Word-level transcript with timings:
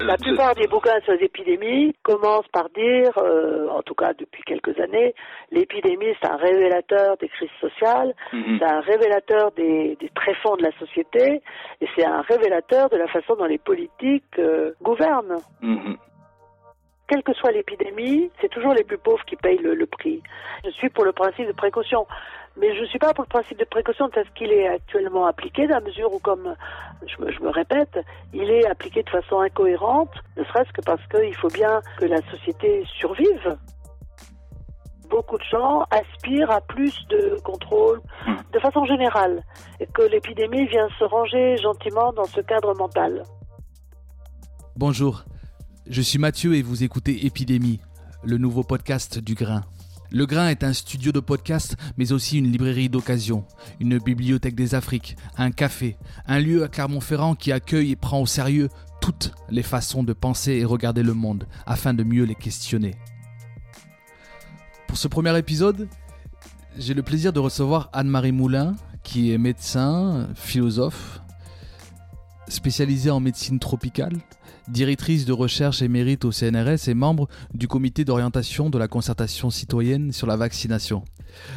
La 0.00 0.16
plupart 0.16 0.54
des 0.54 0.68
bouquins 0.68 1.00
sur 1.00 1.12
les 1.14 1.24
épidémies 1.24 1.92
commencent 2.04 2.46
par 2.52 2.68
dire, 2.70 3.10
euh, 3.18 3.68
en 3.68 3.82
tout 3.82 3.94
cas 3.94 4.12
depuis 4.14 4.42
quelques 4.44 4.78
années, 4.78 5.12
l'épidémie 5.50 6.14
c'est 6.22 6.28
un 6.30 6.36
révélateur 6.36 7.16
des 7.16 7.28
crises 7.28 7.50
sociales, 7.60 8.14
Mhm. 8.32 8.58
c'est 8.58 8.64
un 8.64 8.80
révélateur 8.80 9.50
des, 9.52 9.96
des 10.00 10.08
tréfonds 10.10 10.56
de 10.56 10.62
la 10.62 10.72
société, 10.78 11.42
et 11.80 11.88
c'est 11.96 12.04
un 12.04 12.20
révélateur 12.22 12.88
de 12.90 12.96
la 12.96 13.08
façon 13.08 13.34
dont 13.34 13.46
les 13.46 13.58
politiques 13.58 14.38
euh, 14.38 14.72
gouvernent. 14.82 15.38
Mhm. 15.62 15.96
Quelle 17.08 17.22
que 17.22 17.32
soit 17.32 17.50
l'épidémie, 17.52 18.30
c'est 18.40 18.50
toujours 18.50 18.74
les 18.74 18.84
plus 18.84 18.98
pauvres 18.98 19.24
qui 19.24 19.34
payent 19.36 19.58
le, 19.58 19.74
le 19.74 19.86
prix. 19.86 20.22
Je 20.64 20.70
suis 20.70 20.90
pour 20.90 21.06
le 21.06 21.12
principe 21.12 21.46
de 21.46 21.52
précaution, 21.52 22.06
mais 22.60 22.74
je 22.76 22.82
ne 22.82 22.86
suis 22.86 22.98
pas 22.98 23.14
pour 23.14 23.24
le 23.24 23.28
principe 23.28 23.58
de 23.58 23.64
précaution 23.64 24.08
parce 24.12 24.28
qu'il 24.30 24.50
est 24.52 24.68
actuellement 24.68 25.26
appliqué, 25.26 25.66
dans 25.66 25.76
la 25.76 25.80
mesure 25.80 26.12
où, 26.12 26.18
comme 26.18 26.54
je 27.06 27.22
me, 27.22 27.30
je 27.32 27.40
me 27.40 27.50
répète, 27.50 27.98
il 28.32 28.50
est 28.50 28.66
appliqué 28.66 29.02
de 29.02 29.10
façon 29.10 29.40
incohérente, 29.40 30.10
ne 30.36 30.44
serait-ce 30.44 30.72
que 30.72 30.80
parce 30.82 31.02
qu'il 31.08 31.34
faut 31.36 31.48
bien 31.48 31.80
que 31.98 32.06
la 32.06 32.20
société 32.30 32.84
survive. 32.98 33.56
Beaucoup 35.08 35.38
de 35.38 35.44
gens 35.44 35.84
aspirent 35.90 36.50
à 36.50 36.60
plus 36.60 36.94
de 37.08 37.38
contrôle 37.42 38.00
de 38.52 38.58
façon 38.58 38.84
générale, 38.84 39.42
et 39.80 39.86
que 39.86 40.02
l'épidémie 40.02 40.66
vient 40.66 40.88
se 40.98 41.04
ranger 41.04 41.56
gentiment 41.56 42.12
dans 42.12 42.24
ce 42.24 42.40
cadre 42.40 42.74
mental. 42.74 43.22
Bonjour, 44.76 45.24
je 45.88 46.02
suis 46.02 46.18
Mathieu 46.18 46.54
et 46.54 46.62
vous 46.62 46.84
écoutez 46.84 47.26
Épidémie, 47.26 47.80
le 48.22 48.36
nouveau 48.36 48.62
podcast 48.62 49.18
du 49.18 49.34
Grain. 49.34 49.62
Le 50.10 50.24
Grain 50.24 50.48
est 50.48 50.64
un 50.64 50.72
studio 50.72 51.12
de 51.12 51.20
podcast, 51.20 51.76
mais 51.98 52.12
aussi 52.12 52.38
une 52.38 52.50
librairie 52.50 52.88
d'occasion, 52.88 53.44
une 53.78 53.98
bibliothèque 53.98 54.54
des 54.54 54.74
Afriques, 54.74 55.16
un 55.36 55.50
café, 55.50 55.98
un 56.26 56.40
lieu 56.40 56.62
à 56.64 56.68
Clermont-Ferrand 56.68 57.34
qui 57.34 57.52
accueille 57.52 57.90
et 57.90 57.96
prend 57.96 58.22
au 58.22 58.26
sérieux 58.26 58.70
toutes 59.02 59.32
les 59.50 59.62
façons 59.62 60.02
de 60.02 60.14
penser 60.14 60.52
et 60.52 60.64
regarder 60.64 61.02
le 61.02 61.12
monde, 61.12 61.46
afin 61.66 61.92
de 61.92 62.04
mieux 62.04 62.24
les 62.24 62.34
questionner. 62.34 62.94
Pour 64.86 64.96
ce 64.96 65.08
premier 65.08 65.36
épisode, 65.36 65.88
j'ai 66.78 66.94
le 66.94 67.02
plaisir 67.02 67.34
de 67.34 67.40
recevoir 67.40 67.90
Anne-Marie 67.92 68.32
Moulin, 68.32 68.76
qui 69.02 69.32
est 69.32 69.38
médecin, 69.38 70.28
philosophe, 70.34 71.20
spécialisée 72.48 73.10
en 73.10 73.20
médecine 73.20 73.58
tropicale, 73.58 74.16
directrice 74.68 75.24
de 75.24 75.32
recherche 75.32 75.82
émérite 75.82 76.24
au 76.24 76.32
CNRS 76.32 76.88
et 76.88 76.94
membre 76.94 77.28
du 77.54 77.68
comité 77.68 78.04
d'orientation 78.04 78.70
de 78.70 78.78
la 78.78 78.88
concertation 78.88 79.50
citoyenne 79.50 80.12
sur 80.12 80.26
la 80.26 80.36
vaccination. 80.36 81.04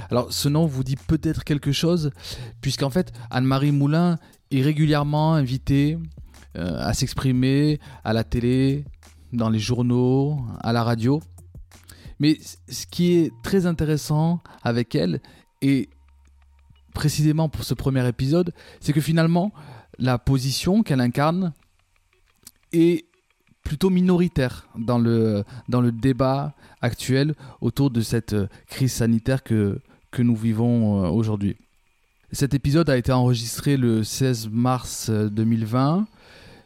Alors 0.09 0.31
ce 0.31 0.49
nom 0.49 0.66
vous 0.66 0.83
dit 0.83 0.95
peut-être 0.95 1.44
quelque 1.44 1.71
chose, 1.71 2.11
puisqu'en 2.61 2.89
fait 2.89 3.11
Anne-Marie 3.29 3.71
Moulin 3.71 4.17
est 4.51 4.61
régulièrement 4.61 5.33
invitée 5.33 5.97
euh, 6.57 6.77
à 6.79 6.94
s'exprimer 6.94 7.79
à 8.03 8.13
la 8.13 8.23
télé, 8.23 8.85
dans 9.33 9.50
les 9.50 9.59
journaux, 9.59 10.39
à 10.61 10.73
la 10.73 10.83
radio. 10.83 11.21
Mais 12.19 12.38
ce 12.69 12.85
qui 12.85 13.13
est 13.13 13.31
très 13.44 13.66
intéressant 13.66 14.41
avec 14.61 14.94
elle, 14.94 15.21
et 15.61 15.89
précisément 16.94 17.50
pour 17.50 17.63
ce 17.63 17.73
premier 17.73 18.05
épisode, 18.07 18.53
c'est 18.79 18.94
que 18.94 19.01
finalement, 19.01 19.51
la 19.97 20.17
position 20.17 20.83
qu'elle 20.83 21.01
incarne 21.01 21.53
est 22.73 23.05
plutôt 23.63 23.89
minoritaire 23.89 24.67
dans 24.77 24.97
le, 24.97 25.43
dans 25.69 25.81
le 25.81 25.91
débat 25.91 26.53
actuel 26.81 27.35
autour 27.61 27.91
de 27.91 28.01
cette 28.01 28.33
euh, 28.33 28.47
crise 28.67 28.93
sanitaire 28.93 29.43
que, 29.43 29.79
que 30.09 30.21
nous 30.21 30.35
vivons 30.35 31.03
euh, 31.03 31.09
aujourd'hui. 31.09 31.57
Cet 32.31 32.53
épisode 32.53 32.89
a 32.89 32.97
été 32.97 33.11
enregistré 33.11 33.77
le 33.77 34.03
16 34.03 34.49
mars 34.49 35.09
euh, 35.09 35.29
2020. 35.29 36.07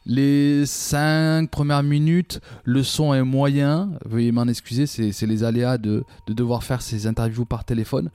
Les 0.08 0.66
cinq 0.68 1.50
premières 1.50 1.82
minutes, 1.82 2.40
le 2.64 2.84
son 2.84 3.14
est 3.14 3.24
moyen. 3.24 3.90
Veuillez 4.06 4.32
m'en 4.32 4.46
excuser, 4.46 4.86
c'est 4.86 5.26
les 5.26 5.44
aléas 5.44 5.80
de, 5.80 6.04
de 6.28 6.34
devoir 6.34 6.64
faire 6.64 6.84
ces 6.84 7.08
interviews 7.08 7.46
par 7.46 7.66
téléphone. 7.66 8.12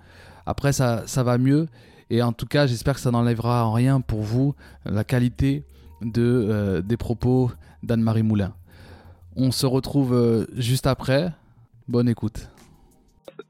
Après, 0.46 0.72
ça, 0.72 1.02
ça 1.06 1.24
va 1.24 1.36
mieux. 1.36 1.66
Et 2.08 2.22
en 2.22 2.32
tout 2.32 2.46
cas, 2.46 2.68
j'espère 2.68 2.94
que 2.94 3.00
ça 3.00 3.10
n'enlèvera 3.10 3.66
en 3.66 3.72
rien 3.72 4.00
pour 4.00 4.22
vous 4.22 4.54
la 4.84 5.02
qualité 5.02 5.64
de, 6.02 6.22
euh, 6.22 6.82
des 6.82 6.96
propos 6.96 7.50
d'Anne-Marie 7.82 8.22
Moulin. 8.22 8.52
On 9.36 9.50
se 9.50 9.66
retrouve 9.66 10.12
euh, 10.14 10.46
juste 10.56 10.86
après. 10.86 11.28
Bonne 11.88 12.08
écoute. 12.08 12.48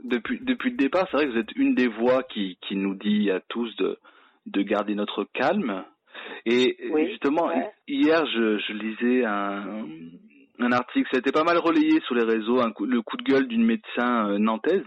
Depuis, 0.05 0.41
depuis 0.43 0.71
le 0.71 0.77
départ, 0.77 1.07
c'est 1.11 1.17
vrai 1.17 1.27
que 1.27 1.33
vous 1.33 1.39
êtes 1.39 1.53
une 1.57 1.75
des 1.75 1.89
voix 1.89 2.23
qui, 2.23 2.59
qui 2.67 2.77
nous 2.77 2.95
dit 2.95 3.31
à 3.31 3.41
tous 3.49 3.75
de, 3.77 3.99
de 4.47 4.63
garder 4.63 4.95
notre 4.95 5.25
calme. 5.33 5.85
Et 6.47 6.77
Oui, 6.93 7.09
justement, 7.11 7.47
ouais. 7.49 7.71
hier, 7.89 8.25
je, 8.27 8.59
je 8.59 8.73
lisais 8.73 9.25
un, 9.25 9.85
un 10.61 10.73
article, 10.73 11.09
ça 11.11 11.17
a 11.17 11.21
été 11.21 11.33
pas 11.33 11.45
mal 11.45 11.59
relayé 11.59 12.01
sur 12.07 12.15
les 12.15 12.25
réseaux, 12.25 12.61
un 12.61 12.71
coup- 12.73 12.87
le 12.87 13.03
coup 13.03 13.17
de 13.17 13.23
gueule 13.25 13.49
d'une 13.49 13.65
médecin 13.65 14.29
euh, 14.31 14.39
nantaise. 14.39 14.85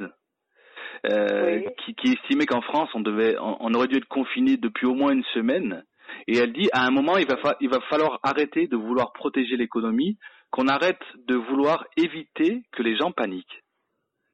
euh, 1.12 1.58
Oui. 1.60 1.66
qui, 1.86 1.96
qui 1.96 2.14
estimait 2.14 2.46
qu'en 2.46 2.62
France 2.62 2.90
on 2.94 3.02
devait 3.02 3.36
on, 3.40 3.58
on 3.60 3.74
aurait 3.74 3.88
dû 3.90 3.98
être 3.98 4.08
confiné 4.08 4.56
depuis 4.58 4.86
au 4.86 4.94
moins 4.94 5.12
une 5.12 5.24
semaine 5.34 5.84
et 6.28 6.38
elle 6.38 6.54
dit 6.54 6.70
à 6.74 6.86
un 6.86 6.92
moment 6.92 7.18
il 7.18 7.28
va 7.28 7.38
fa- 7.38 7.58
il 7.60 7.70
va 7.70 7.80
falloir 7.90 8.20
arrêter 8.24 8.68
de 8.68 8.76
vouloir 8.78 9.14
protéger 9.14 9.56
l'économie 9.58 10.18
qu'on 10.52 10.68
arrête 10.68 11.02
de 11.28 11.36
vouloir 11.36 11.86
éviter 11.98 12.62
que 12.72 12.84
les 12.84 12.96
gens 12.96 13.12
paniquent 13.12 13.64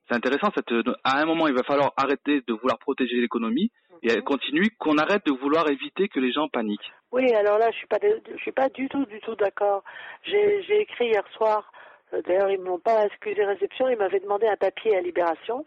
c'est 0.09 0.15
intéressant 0.15 0.49
cette 0.55 0.71
à 1.03 1.19
un 1.19 1.25
moment 1.25 1.47
il 1.47 1.53
va 1.53 1.63
falloir 1.63 1.93
arrêter 1.97 2.41
de 2.47 2.53
vouloir 2.53 2.77
protéger 2.79 3.15
l'économie 3.21 3.71
et 4.01 4.09
elle 4.11 4.23
continue 4.23 4.69
qu'on 4.79 4.97
arrête 4.97 5.25
de 5.25 5.31
vouloir 5.33 5.69
éviter 5.69 6.07
que 6.07 6.19
les 6.21 6.31
gens 6.31 6.47
paniquent 6.47 6.91
Oui, 7.11 7.33
alors 7.33 7.57
là, 7.57 7.69
je 7.71 7.77
suis 7.77 7.87
pas, 7.87 7.99
de- 7.99 8.21
je 8.33 8.41
suis 8.41 8.53
pas 8.53 8.69
du 8.69 8.87
tout, 8.87 9.03
du 9.07 9.19
tout 9.19 9.35
d'accord. 9.35 9.83
J'ai 10.23 10.81
écrit 10.81 11.07
hier 11.07 11.23
soir. 11.35 11.69
euh, 12.13 12.21
D'ailleurs, 12.21 12.49
ils 12.49 12.61
m'ont 12.61 12.79
pas 12.79 13.05
excusé 13.07 13.43
réception. 13.43 13.89
Ils 13.89 13.97
m'avaient 13.97 14.21
demandé 14.21 14.47
un 14.47 14.55
papier 14.55 14.95
à 14.95 15.01
Libération. 15.01 15.65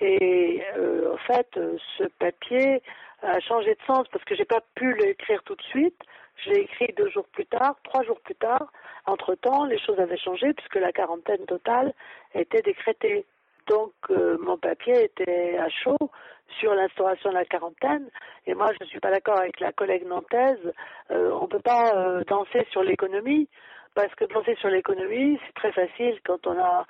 Et 0.00 0.62
euh, 0.78 1.12
en 1.12 1.18
fait, 1.18 1.48
euh, 1.58 1.76
ce 1.98 2.04
papier 2.18 2.80
a 3.22 3.40
changé 3.40 3.74
de 3.74 3.82
sens 3.86 4.06
parce 4.08 4.24
que 4.24 4.34
j'ai 4.34 4.44
pas 4.44 4.60
pu 4.74 4.94
l'écrire 4.94 5.42
tout 5.44 5.54
de 5.54 5.62
suite. 5.62 6.00
Je 6.44 6.50
l'ai 6.50 6.60
écrit 6.60 6.92
deux 6.96 7.08
jours 7.10 7.26
plus 7.32 7.46
tard, 7.46 7.76
trois 7.84 8.02
jours 8.02 8.20
plus 8.20 8.34
tard. 8.34 8.72
Entre 9.06 9.34
temps, 9.34 9.64
les 9.66 9.78
choses 9.78 9.98
avaient 9.98 10.16
changé 10.16 10.52
puisque 10.54 10.76
la 10.76 10.92
quarantaine 10.92 11.44
totale 11.46 11.92
était 12.34 12.62
décrétée. 12.62 13.26
Donc, 13.68 13.92
euh, 14.10 14.36
mon 14.40 14.56
papier 14.56 15.04
était 15.04 15.56
à 15.58 15.68
chaud 15.68 16.10
sur 16.58 16.74
l'instauration 16.74 17.30
de 17.30 17.34
la 17.34 17.44
quarantaine. 17.44 18.08
Et 18.46 18.54
moi, 18.54 18.70
je 18.72 18.84
ne 18.84 18.88
suis 18.88 19.00
pas 19.00 19.10
d'accord 19.10 19.38
avec 19.38 19.60
la 19.60 19.72
collègue 19.72 20.06
nantaise. 20.06 20.72
Euh, 21.10 21.30
on 21.32 21.42
ne 21.42 21.46
peut 21.46 21.60
pas 21.60 21.92
euh, 21.94 22.24
danser 22.24 22.66
sur 22.70 22.82
l'économie, 22.82 23.48
parce 23.94 24.12
que 24.14 24.24
danser 24.24 24.56
sur 24.56 24.68
l'économie, 24.68 25.38
c'est 25.46 25.54
très 25.54 25.72
facile 25.72 26.18
quand 26.24 26.46
on 26.46 26.58
a, 26.58 26.86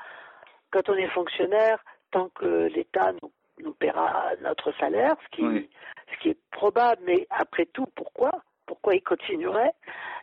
quand 0.71 0.89
on 0.89 0.95
est 0.95 1.09
fonctionnaire, 1.09 1.85
tant 2.13 2.29
que 2.31 2.69
l'État 2.75 3.13
nous, 3.21 3.31
nous 3.63 3.75
paiera 3.75 4.31
notre 4.41 4.73
salaire, 4.79 5.17
ce 5.25 5.37
qui, 5.37 5.69
ce 6.13 6.23
qui 6.23 6.29
est 6.31 6.39
probable. 6.51 7.03
Mais 7.05 7.27
après 7.31 7.67
tout, 7.67 7.87
pourquoi 7.95 8.31
Pourquoi 8.67 8.95
il 8.95 9.03
continuerait 9.03 9.73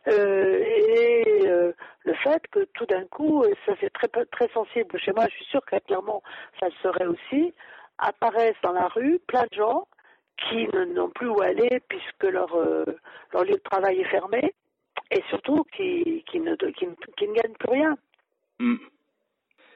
Euh, 0.07 0.63
Et 0.63 1.47
euh, 1.47 1.73
le 2.05 2.13
fait 2.15 2.41
que 2.47 2.65
tout 2.73 2.85
d'un 2.85 3.05
coup, 3.05 3.43
et 3.43 3.53
ça 3.65 3.73
c'est 3.79 3.91
très 3.91 4.07
très 4.07 4.47
sensible 4.49 4.99
chez 4.99 5.11
moi. 5.11 5.25
Je 5.29 5.35
suis 5.35 5.45
sûre 5.45 5.65
qu'à 5.65 5.79
Clermont, 5.79 6.21
ça 6.59 6.67
le 6.67 6.75
serait 6.81 7.07
aussi 7.07 7.53
apparaissent 7.97 8.61
dans 8.63 8.73
la 8.73 8.87
rue 8.87 9.19
plein 9.27 9.43
de 9.51 9.55
gens 9.57 9.87
qui 10.37 10.67
n'ont 10.67 11.09
plus 11.09 11.27
où 11.27 11.41
aller 11.41 11.81
puisque 11.89 12.23
leur, 12.23 12.53
euh, 12.55 12.85
leur 13.33 13.43
lieu 13.43 13.55
de 13.55 13.69
travail 13.71 13.99
est 13.99 14.09
fermé 14.09 14.53
et 15.11 15.23
surtout 15.29 15.63
qui, 15.75 16.23
qui, 16.29 16.39
ne, 16.39 16.55
qui, 16.55 16.85
ne, 16.85 17.33
gagnent 17.33 17.55
plus 17.59 17.71
rien. 17.71 17.97
Hmm. 18.59 18.75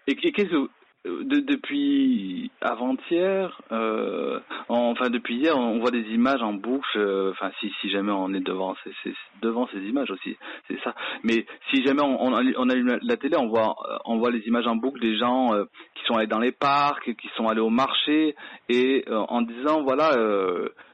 Et, 0.07 0.15
qu'est-ce 0.15 0.49
que 0.49 0.69
de, 1.05 1.39
depuis 1.39 2.51
avant-hier, 2.61 3.59
euh, 3.71 4.39
enfin 4.69 5.09
depuis 5.09 5.35
hier, 5.37 5.57
on 5.57 5.79
voit 5.79 5.89
des 5.91 6.07
images 6.13 6.41
en 6.43 6.53
boucle. 6.53 6.85
euh, 6.97 7.31
Enfin, 7.31 7.51
si, 7.59 7.71
si 7.81 7.89
jamais 7.89 8.11
on 8.11 8.33
est 8.33 8.39
devant, 8.41 8.75
ces- 8.83 8.93
ces- 9.03 9.15
devant 9.41 9.67
ces 9.73 9.79
images 9.79 10.11
aussi, 10.11 10.37
c'est 10.67 10.79
ça. 10.83 10.93
Mais 11.23 11.45
si 11.71 11.83
jamais 11.83 12.01
on, 12.03 12.21
on, 12.23 12.33
on 12.33 12.69
allume 12.69 12.99
la 13.01 13.17
télé, 13.17 13.35
on 13.37 13.47
voit, 13.47 13.75
euh, 13.89 13.97
on 14.05 14.17
voit 14.17 14.31
les 14.31 14.45
images 14.47 14.67
en 14.67 14.75
boucle 14.75 14.99
des 15.01 15.17
gens 15.17 15.53
euh, 15.55 15.65
qui 15.95 16.03
sont 16.05 16.15
allés 16.15 16.27
dans 16.27 16.39
les 16.39 16.51
parcs, 16.51 17.15
qui 17.15 17.27
sont 17.35 17.47
allés 17.47 17.61
au 17.61 17.69
marché, 17.69 18.35
et 18.69 19.03
euh, 19.07 19.17
en 19.29 19.41
disant 19.41 19.81
voilà. 19.83 20.11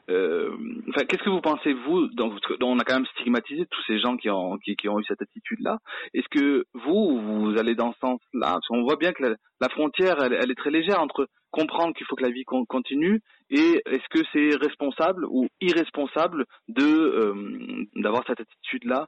Euh, 0.10 0.56
qu'est-ce 0.96 1.24
que 1.24 1.30
vous 1.30 1.42
pensez 1.42 1.74
vous 1.74 2.08
que 2.10 2.64
on 2.64 2.80
a 2.80 2.84
quand 2.84 2.96
même 2.96 3.06
stigmatisé 3.18 3.66
tous 3.66 3.84
ces 3.88 4.00
gens 4.00 4.16
qui 4.16 4.30
ont 4.30 4.58
eu 4.66 5.04
cette 5.08 5.22
attitude-là. 5.22 5.80
Est-ce 6.14 6.28
que 6.30 6.66
vous 6.74 7.20
vous 7.20 7.58
allez 7.58 7.76
dans 7.76 7.92
ce 7.94 8.00
sens-là? 8.00 8.54
Parce 8.54 8.68
qu'on 8.68 8.84
voit 8.84 8.96
bien 8.96 9.12
que 9.12 9.24
la, 9.60 9.70
frontière, 9.70 10.22
elle, 10.22 10.52
est 10.52 10.58
très 10.58 10.72
légère 10.72 11.02
entre 11.02 11.28
comprendre 11.52 11.94
qu'il 11.94 12.06
faut 12.06 12.16
que 12.16 12.24
la 12.24 12.32
vie 12.32 12.44
con- 12.46 12.66
continue 12.66 13.22
et 13.50 13.82
est-ce 13.86 14.08
que 14.10 14.26
c'est 14.34 14.56
responsable 14.58 15.26
ou 15.26 15.48
irresponsable 15.62 16.46
de 16.68 16.84
euh, 16.84 17.86
d'avoir 17.96 18.24
cette 18.28 18.42
attitude-là? 18.42 19.08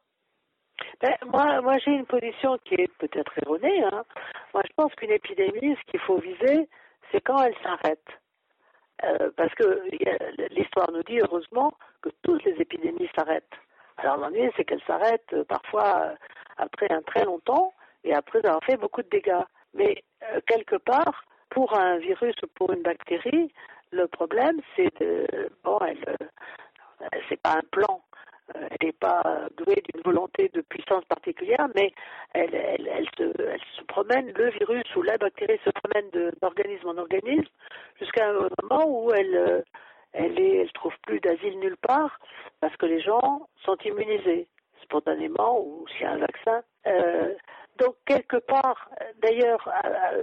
Ben, 1.01 1.15
moi, 1.27 1.61
moi 1.61 1.77
j'ai 1.79 1.91
une 1.91 2.05
position 2.05 2.57
qui 2.65 2.75
est 2.75 2.91
peut-être 2.97 3.31
erronée. 3.43 3.83
Hein. 3.83 4.03
Moi, 4.53 4.63
je 4.65 4.73
pense 4.75 4.93
qu'une 4.95 5.11
épidémie, 5.11 5.75
ce 5.75 5.91
qu'il 5.91 5.99
faut 6.01 6.19
viser, 6.19 6.67
c'est 7.11 7.21
quand 7.21 7.41
elle 7.41 7.55
s'arrête. 7.63 8.05
Euh, 9.03 9.29
parce 9.35 9.53
que 9.55 9.83
l'histoire 10.53 10.91
nous 10.91 11.03
dit, 11.03 11.19
heureusement, 11.19 11.73
que 12.01 12.09
toutes 12.23 12.43
les 12.43 12.55
épidémies 12.59 13.09
s'arrêtent. 13.15 13.55
Alors 13.97 14.17
l'ennui, 14.17 14.49
c'est 14.55 14.65
qu'elles 14.65 14.83
s'arrêtent 14.85 15.33
euh, 15.33 15.43
parfois 15.43 16.01
euh, 16.03 16.15
après 16.57 16.91
un 16.91 17.01
très 17.01 17.23
long 17.25 17.39
temps 17.39 17.73
et 18.03 18.13
après 18.13 18.39
avoir 18.39 18.63
fait 18.63 18.77
beaucoup 18.77 19.01
de 19.01 19.09
dégâts. 19.09 19.43
Mais 19.73 20.03
quelque 20.47 20.75
part, 20.77 21.25
pour 21.49 21.77
un 21.77 21.97
virus 21.97 22.35
ou 22.43 22.47
pour 22.55 22.71
une 22.71 22.81
bactérie, 22.81 23.51
le 23.91 24.07
problème, 24.07 24.59
c'est 24.75 24.99
de... 24.99 25.27
Bon, 25.63 25.79
elle, 25.81 26.17
c'est 27.29 27.41
pas 27.41 27.53
un 27.53 27.63
plan. 27.71 28.01
Euh, 28.55 28.67
Elle 28.71 28.87
n'est 28.87 28.93
pas 28.93 29.47
douée 29.57 29.83
d'une 29.93 30.01
volonté 30.03 30.49
de 30.53 30.61
puissance 30.61 31.03
particulière, 31.05 31.67
mais 31.75 31.91
elle, 32.33 32.55
elle, 32.55 32.87
elle, 32.87 33.07
se, 33.17 33.41
elle 33.41 33.61
se 33.77 33.83
promène, 33.83 34.31
le 34.35 34.49
virus 34.51 34.95
ou 34.95 35.01
la 35.01 35.17
bactérie 35.17 35.59
se 35.63 35.69
promène 35.69 36.09
d'organisme 36.41 36.89
en 36.89 36.97
organisme 36.97 37.51
jusqu'à 37.99 38.29
un 38.29 38.33
moment 38.33 38.85
où 38.87 39.11
elle, 39.11 39.35
euh, 39.35 39.61
elle 40.13 40.39
est, 40.39 40.57
elle 40.57 40.71
trouve 40.71 40.93
plus 41.05 41.19
d'asile 41.19 41.59
nulle 41.59 41.77
part 41.77 42.19
parce 42.61 42.75
que 42.77 42.85
les 42.85 43.01
gens 43.01 43.47
sont 43.63 43.77
immunisés 43.85 44.47
spontanément 44.83 45.61
ou 45.61 45.85
s'il 45.89 46.01
y 46.01 46.05
a 46.05 46.11
un 46.11 46.17
vaccin. 46.17 46.61
Euh, 46.87 47.33
donc 47.77 47.95
quelque 48.05 48.37
part, 48.37 48.89
d'ailleurs, 49.21 49.69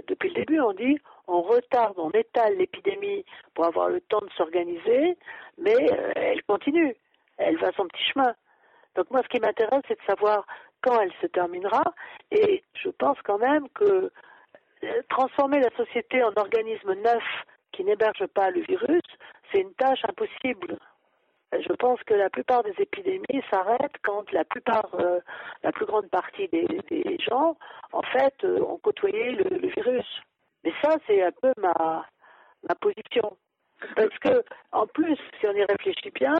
depuis 0.07 0.29
le 0.29 0.35
début, 0.35 0.59
on 0.59 0.73
dit 0.73 0.99
on 1.27 1.41
retarde, 1.41 1.97
on 1.97 2.11
étale 2.11 2.55
l'épidémie 2.57 3.25
pour 3.55 3.65
avoir 3.65 3.89
le 3.89 3.99
temps 4.01 4.21
de 4.21 4.29
s'organiser, 4.37 5.17
mais 5.57 5.75
elle 6.15 6.43
continue, 6.43 6.95
elle 7.37 7.57
va 7.57 7.71
son 7.73 7.87
petit 7.87 8.03
chemin. 8.13 8.33
Donc 8.95 9.11
moi, 9.11 9.21
ce 9.23 9.29
qui 9.29 9.39
m'intéresse, 9.39 9.83
c'est 9.87 9.99
de 9.99 10.05
savoir 10.05 10.45
quand 10.81 10.99
elle 10.99 11.13
se 11.21 11.27
terminera, 11.27 11.83
et 12.31 12.63
je 12.73 12.89
pense 12.89 13.17
quand 13.23 13.37
même 13.37 13.67
que 13.69 14.11
euh, 14.83 15.01
transformer 15.09 15.59
la 15.59 15.75
société 15.75 16.23
en 16.23 16.33
organisme 16.35 16.93
neuf 16.93 17.23
qui 17.71 17.83
n'héberge 17.83 18.25
pas 18.27 18.51
le 18.51 18.61
virus, 18.61 19.01
c'est 19.51 19.61
une 19.61 19.73
tâche 19.73 20.03
impossible. 20.07 20.77
Je 21.53 21.73
pense 21.73 22.01
que 22.03 22.13
la 22.13 22.29
plupart 22.29 22.63
des 22.63 22.75
épidémies 22.77 23.43
s'arrêtent 23.49 23.97
quand 24.03 24.29
la 24.31 24.43
plupart, 24.43 24.89
euh, 24.95 25.19
la 25.63 25.71
plus 25.71 25.85
grande 25.85 26.09
partie 26.09 26.47
des, 26.49 27.17
gens, 27.19 27.55
en 27.93 28.01
fait, 28.01 28.35
euh, 28.43 28.59
ont 28.61 28.77
côtoyé 28.77 29.31
le, 29.31 29.67
virus. 29.69 30.21
Mais 30.63 30.73
ça, 30.81 30.97
c'est 31.07 31.23
un 31.23 31.31
peu 31.31 31.53
ma 31.57 32.05
position. 32.81 33.37
Parce 33.95 34.17
que, 34.19 34.43
en 34.71 34.87
plus, 34.87 35.17
si 35.39 35.47
on 35.47 35.53
y 35.53 35.63
réfléchit 35.63 36.11
bien, 36.11 36.35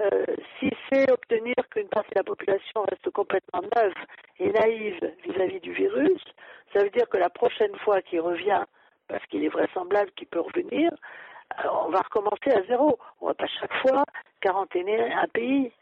euh, 0.00 0.24
si 0.58 0.70
c'est 0.88 1.10
obtenir 1.10 1.54
qu'une 1.70 1.88
partie 1.88 2.10
de 2.10 2.20
la 2.20 2.24
population 2.24 2.82
reste 2.82 3.10
complètement 3.10 3.62
neuve 3.76 3.94
et 4.38 4.50
naïve 4.50 5.00
vis-à-vis 5.24 5.60
du 5.60 5.72
virus, 5.72 6.22
ça 6.72 6.82
veut 6.82 6.90
dire 6.90 7.08
que 7.08 7.16
la 7.16 7.30
prochaine 7.30 7.74
fois 7.76 8.02
qu'il 8.02 8.20
revient, 8.20 8.62
parce 9.08 9.24
qu'il 9.26 9.44
est 9.44 9.48
vraisemblable 9.48 10.10
qu'il 10.12 10.26
peut 10.26 10.40
revenir, 10.40 10.90
euh, 11.58 11.68
on 11.86 11.90
va 11.90 12.00
recommencer 12.00 12.50
à 12.50 12.62
zéro. 12.64 12.98
On 13.20 13.28
va 13.28 13.34
pas 13.34 13.46
chaque 13.46 13.74
fois 13.82 14.04
quarantainer 14.40 15.12
un 15.12 15.28
pays. 15.28 15.72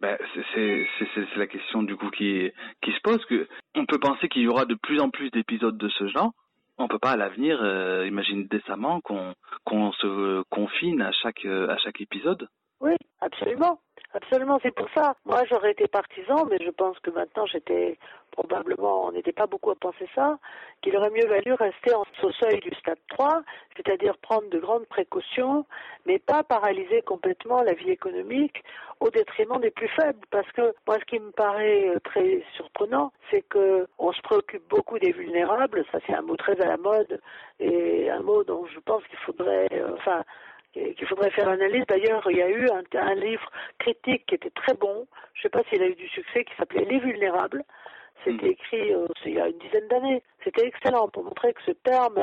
Ben, 0.00 0.16
c'est 0.54 1.36
la 1.36 1.48
question 1.48 1.82
du 1.82 1.96
coup 1.96 2.10
qui, 2.10 2.52
qui 2.82 2.92
se 2.92 3.00
pose. 3.00 3.24
Que 3.26 3.48
on 3.74 3.84
peut 3.84 3.98
penser 3.98 4.28
qu'il 4.28 4.42
y 4.42 4.48
aura 4.48 4.64
de 4.64 4.74
plus 4.74 5.00
en 5.00 5.10
plus 5.10 5.30
d'épisodes 5.30 5.76
de 5.76 5.88
ce 5.88 6.06
genre. 6.06 6.32
On 6.78 6.88
peut 6.88 6.98
pas 6.98 7.12
à 7.12 7.16
l'avenir 7.16 7.58
euh, 7.62 8.06
imaginer 8.06 8.44
décemment 8.44 9.00
qu'on 9.00 9.34
qu'on 9.64 9.92
se 9.92 10.42
confine 10.50 11.02
à 11.02 11.12
chaque 11.12 11.44
euh, 11.44 11.68
à 11.68 11.78
chaque 11.78 12.00
épisode. 12.00 12.48
Oui, 12.80 12.94
absolument. 13.20 13.80
Absolument, 14.14 14.58
c'est 14.62 14.74
pour 14.74 14.88
ça. 14.94 15.14
Moi, 15.26 15.44
j'aurais 15.50 15.72
été 15.72 15.86
partisan, 15.86 16.46
mais 16.46 16.56
je 16.64 16.70
pense 16.70 16.98
que 17.00 17.10
maintenant, 17.10 17.44
j'étais 17.44 17.98
probablement, 18.30 19.06
on 19.06 19.12
n'était 19.12 19.32
pas 19.32 19.46
beaucoup 19.46 19.70
à 19.70 19.74
penser 19.74 20.08
ça, 20.14 20.38
qu'il 20.80 20.96
aurait 20.96 21.10
mieux 21.10 21.26
valu 21.26 21.52
rester 21.52 21.92
en, 21.94 22.04
au 22.22 22.32
seuil 22.32 22.60
du 22.60 22.70
stade 22.78 22.98
3, 23.10 23.42
c'est-à-dire 23.76 24.16
prendre 24.18 24.48
de 24.48 24.58
grandes 24.58 24.86
précautions, 24.86 25.66
mais 26.06 26.18
pas 26.18 26.42
paralyser 26.42 27.02
complètement 27.02 27.62
la 27.62 27.74
vie 27.74 27.90
économique 27.90 28.64
au 29.00 29.10
détriment 29.10 29.60
des 29.60 29.70
plus 29.70 29.88
faibles. 29.88 30.24
Parce 30.30 30.50
que 30.52 30.74
moi, 30.86 30.96
ce 31.00 31.04
qui 31.04 31.18
me 31.18 31.30
paraît 31.32 31.88
euh, 31.88 31.98
très 32.04 32.42
surprenant, 32.54 33.12
c'est 33.30 33.42
que 33.42 33.86
on 33.98 34.12
se 34.12 34.22
préoccupe 34.22 34.66
beaucoup 34.70 34.98
des 34.98 35.12
vulnérables. 35.12 35.84
Ça, 35.92 35.98
c'est 36.06 36.14
un 36.14 36.22
mot 36.22 36.36
très 36.36 36.58
à 36.60 36.66
la 36.66 36.76
mode 36.76 37.20
et 37.60 38.08
un 38.10 38.20
mot 38.20 38.42
dont 38.44 38.64
je 38.66 38.80
pense 38.80 39.02
qu'il 39.08 39.18
faudrait, 39.18 39.68
euh, 39.72 39.94
enfin, 39.96 40.24
qu'il 40.72 41.06
faudrait 41.06 41.30
faire 41.30 41.48
l'analyse. 41.48 41.84
D'ailleurs, 41.88 42.26
il 42.30 42.36
y 42.36 42.42
a 42.42 42.48
eu 42.48 42.68
un, 42.70 42.82
un 42.98 43.14
livre 43.14 43.50
critique 43.78 44.26
qui 44.26 44.34
était 44.34 44.50
très 44.50 44.74
bon, 44.74 45.06
je 45.34 45.40
ne 45.40 45.42
sais 45.42 45.48
pas 45.48 45.62
s'il 45.68 45.82
a 45.82 45.86
eu 45.86 45.94
du 45.94 46.08
succès, 46.08 46.44
qui 46.44 46.54
s'appelait 46.56 46.84
Les 46.84 46.98
Vulnérables. 46.98 47.64
C'était 48.24 48.48
écrit 48.48 48.92
euh, 48.92 49.06
il 49.24 49.34
y 49.34 49.40
a 49.40 49.48
une 49.48 49.58
dizaine 49.58 49.86
d'années. 49.88 50.22
C'était 50.42 50.66
excellent 50.66 51.08
pour 51.08 51.24
montrer 51.24 51.52
que 51.52 51.62
ce 51.62 51.70
terme 51.70 52.18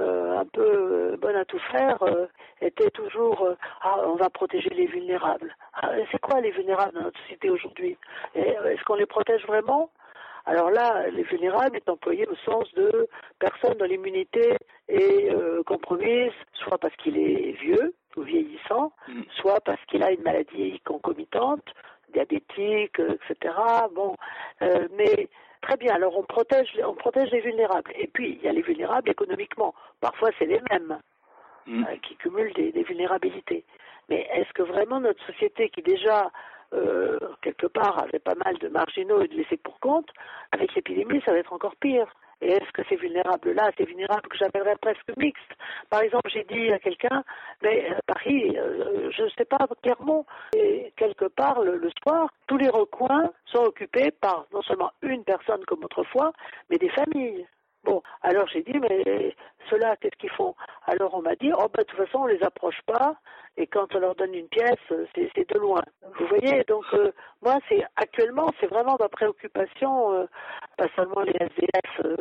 euh, 0.00 0.38
un 0.38 0.44
peu 0.44 0.60
euh, 0.60 1.16
bon 1.16 1.34
à 1.34 1.44
tout 1.46 1.58
faire 1.70 2.02
euh, 2.02 2.26
était 2.60 2.90
toujours 2.90 3.48
ah 3.80 4.02
on 4.06 4.16
va 4.16 4.28
protéger 4.28 4.68
les 4.70 4.86
vulnérables. 4.86 5.56
Ah, 5.74 5.92
c'est 6.12 6.20
quoi 6.20 6.40
les 6.40 6.50
vulnérables 6.50 6.92
dans 6.92 7.04
notre 7.04 7.20
société 7.22 7.48
aujourd'hui? 7.48 7.96
Est-ce 8.34 8.84
qu'on 8.84 8.96
les 8.96 9.06
protège 9.06 9.46
vraiment? 9.46 9.90
Alors 10.46 10.70
là, 10.70 11.08
les 11.08 11.22
vulnérables 11.22 11.76
est 11.76 11.88
employé 11.88 12.26
au 12.28 12.36
sens 12.36 12.72
de 12.74 13.08
personne 13.38 13.74
dont 13.78 13.86
l'immunité 13.86 14.56
est 14.88 15.32
euh, 15.32 15.62
compromise, 15.62 16.32
soit 16.52 16.76
parce 16.78 16.94
qu'il 16.96 17.16
est 17.16 17.52
vieux 17.52 17.94
ou 18.16 18.22
vieillissant, 18.22 18.92
soit 19.36 19.60
parce 19.60 19.82
qu'il 19.86 20.02
a 20.02 20.10
une 20.12 20.22
maladie 20.22 20.80
concomitante, 20.84 21.64
diabétique, 22.14 22.98
euh, 23.00 23.16
etc. 23.30 23.54
Bon, 23.92 24.16
euh, 24.62 24.88
mais 24.96 25.28
très 25.60 25.76
bien. 25.76 25.94
Alors 25.94 26.16
on 26.16 26.22
protège, 26.22 26.68
on 26.86 26.94
protège 26.94 27.30
les 27.30 27.40
vulnérables. 27.40 27.92
Et 27.98 28.06
puis 28.06 28.38
il 28.38 28.44
y 28.44 28.48
a 28.48 28.52
les 28.52 28.62
vulnérables 28.62 29.10
économiquement. 29.10 29.74
Parfois 30.00 30.30
c'est 30.38 30.46
les 30.46 30.60
mêmes 30.70 30.98
euh, 31.68 31.96
qui 32.02 32.16
cumulent 32.16 32.52
des, 32.54 32.72
des 32.72 32.82
vulnérabilités. 32.82 33.64
Mais 34.08 34.28
est-ce 34.34 34.52
que 34.52 34.62
vraiment 34.62 35.00
notre 35.00 35.24
société 35.26 35.68
qui 35.70 35.82
déjà 35.82 36.30
euh, 36.74 37.18
quelque 37.42 37.66
part 37.66 37.98
avait 38.02 38.18
pas 38.18 38.34
mal 38.34 38.58
de 38.58 38.68
marginaux 38.68 39.20
et 39.22 39.28
de 39.28 39.34
laissés 39.34 39.56
pour 39.56 39.78
compte, 39.80 40.08
avec 40.52 40.74
l'épidémie, 40.74 41.22
ça 41.24 41.32
va 41.32 41.38
être 41.38 41.52
encore 41.52 41.76
pire. 41.76 42.12
Et 42.40 42.52
est-ce 42.52 42.72
que 42.72 42.82
ces 42.88 42.96
vulnérables-là, 42.96 43.70
ces 43.78 43.84
vulnérables 43.84 44.28
que 44.28 44.36
j'appellerais 44.36 44.76
presque 44.80 45.16
mixtes 45.16 45.54
Par 45.88 46.02
exemple, 46.02 46.28
j'ai 46.30 46.44
dit 46.44 46.72
à 46.72 46.78
quelqu'un, 46.78 47.22
mais 47.62 47.90
euh, 47.90 47.98
Paris, 48.06 48.56
euh, 48.56 49.10
je 49.16 49.22
ne 49.22 49.28
sais 49.30 49.44
pas, 49.44 49.66
Clermont, 49.82 50.26
et 50.54 50.92
quelque 50.96 51.26
part, 51.26 51.62
le 51.62 51.90
soir, 52.02 52.28
tous 52.46 52.58
les 52.58 52.68
recoins 52.68 53.30
sont 53.46 53.62
occupés 53.62 54.10
par 54.10 54.46
non 54.52 54.62
seulement 54.62 54.90
une 55.02 55.24
personne 55.24 55.64
comme 55.64 55.84
autrefois, 55.84 56.32
mais 56.70 56.78
des 56.78 56.90
familles. 56.90 57.46
Bon, 57.84 58.02
alors 58.22 58.46
j'ai 58.48 58.62
dit, 58.62 58.78
mais 58.78 59.34
ceux-là, 59.70 59.96
qu'est-ce 59.96 60.16
qu'ils 60.16 60.30
font? 60.30 60.54
Alors 60.86 61.14
on 61.14 61.22
m'a 61.22 61.36
dit, 61.36 61.52
oh 61.52 61.68
ben 61.72 61.82
de 61.82 61.84
toute 61.84 61.98
façon, 61.98 62.20
on 62.20 62.26
les 62.26 62.42
approche 62.42 62.80
pas, 62.86 63.16
et 63.56 63.66
quand 63.66 63.94
on 63.94 64.00
leur 64.00 64.14
donne 64.14 64.34
une 64.34 64.48
pièce, 64.48 64.78
c'est 65.14 65.52
de 65.52 65.58
loin. 65.58 65.82
Vous 66.18 66.26
voyez, 66.26 66.64
donc 66.64 66.84
euh, 66.94 67.12
moi, 67.42 67.58
c'est 67.68 67.84
actuellement, 67.96 68.50
c'est 68.58 68.66
vraiment 68.66 68.96
ma 68.98 69.08
préoccupation, 69.08 70.12
euh, 70.12 70.26
pas 70.76 70.86
seulement 70.96 71.20
les 71.20 71.34
SDF 71.38 72.00
euh, 72.04 72.16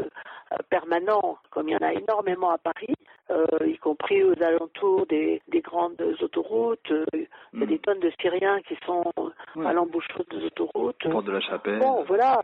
permanents, 0.70 1.38
comme 1.50 1.70
il 1.70 1.74
y 1.74 1.76
en 1.76 1.88
a 1.88 1.94
énormément 1.94 2.52
à 2.52 2.58
Paris, 2.58 2.94
euh, 3.32 3.46
y 3.66 3.78
compris 3.78 4.24
aux 4.24 4.44
alentours 4.44 5.08
des, 5.08 5.42
des 5.48 5.62
grandes 5.62 6.00
autoroutes, 6.22 6.94
il 7.14 7.60
y 7.60 7.64
a 7.64 7.66
des 7.66 7.80
tonnes 7.80 8.00
de 8.00 8.12
Syriens 8.22 8.62
qui 8.62 8.78
sont 8.86 9.04
à 9.66 9.74
l'embouchure 9.74 10.26
des 10.30 10.46
autoroutes. 10.46 11.10
Porte 11.10 11.26
de 11.26 11.32
la 11.32 11.42
Chapelle. 11.42 11.80
Bon, 11.80 12.04
voilà. 12.04 12.42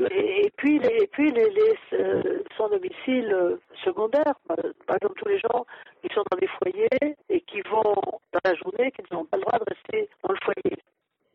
Et, 0.00 0.50
puis 0.56 0.78
les, 0.78 1.02
et 1.02 1.06
puis 1.06 1.30
les, 1.32 1.50
les 1.50 1.76
euh, 1.94 2.42
sans 2.56 2.68
domicile 2.68 3.32
euh, 3.32 3.56
secondaire, 3.84 4.34
euh, 4.50 4.72
par 4.86 4.96
exemple 4.96 5.14
tous 5.16 5.28
les 5.28 5.38
gens 5.38 5.66
qui 6.02 6.14
sont 6.14 6.22
dans 6.30 6.38
des 6.38 6.48
foyers 6.58 7.16
et 7.28 7.40
qui 7.42 7.60
vont 7.62 7.82
dans 7.82 8.40
la 8.44 8.54
journée, 8.54 8.90
qui 8.92 9.02
n'ont 9.12 9.24
pas 9.24 9.36
le 9.36 9.42
droit 9.42 9.58
de 9.58 9.64
rester 9.74 10.08
dans 10.22 10.32
le 10.32 10.38
foyer. 10.42 10.78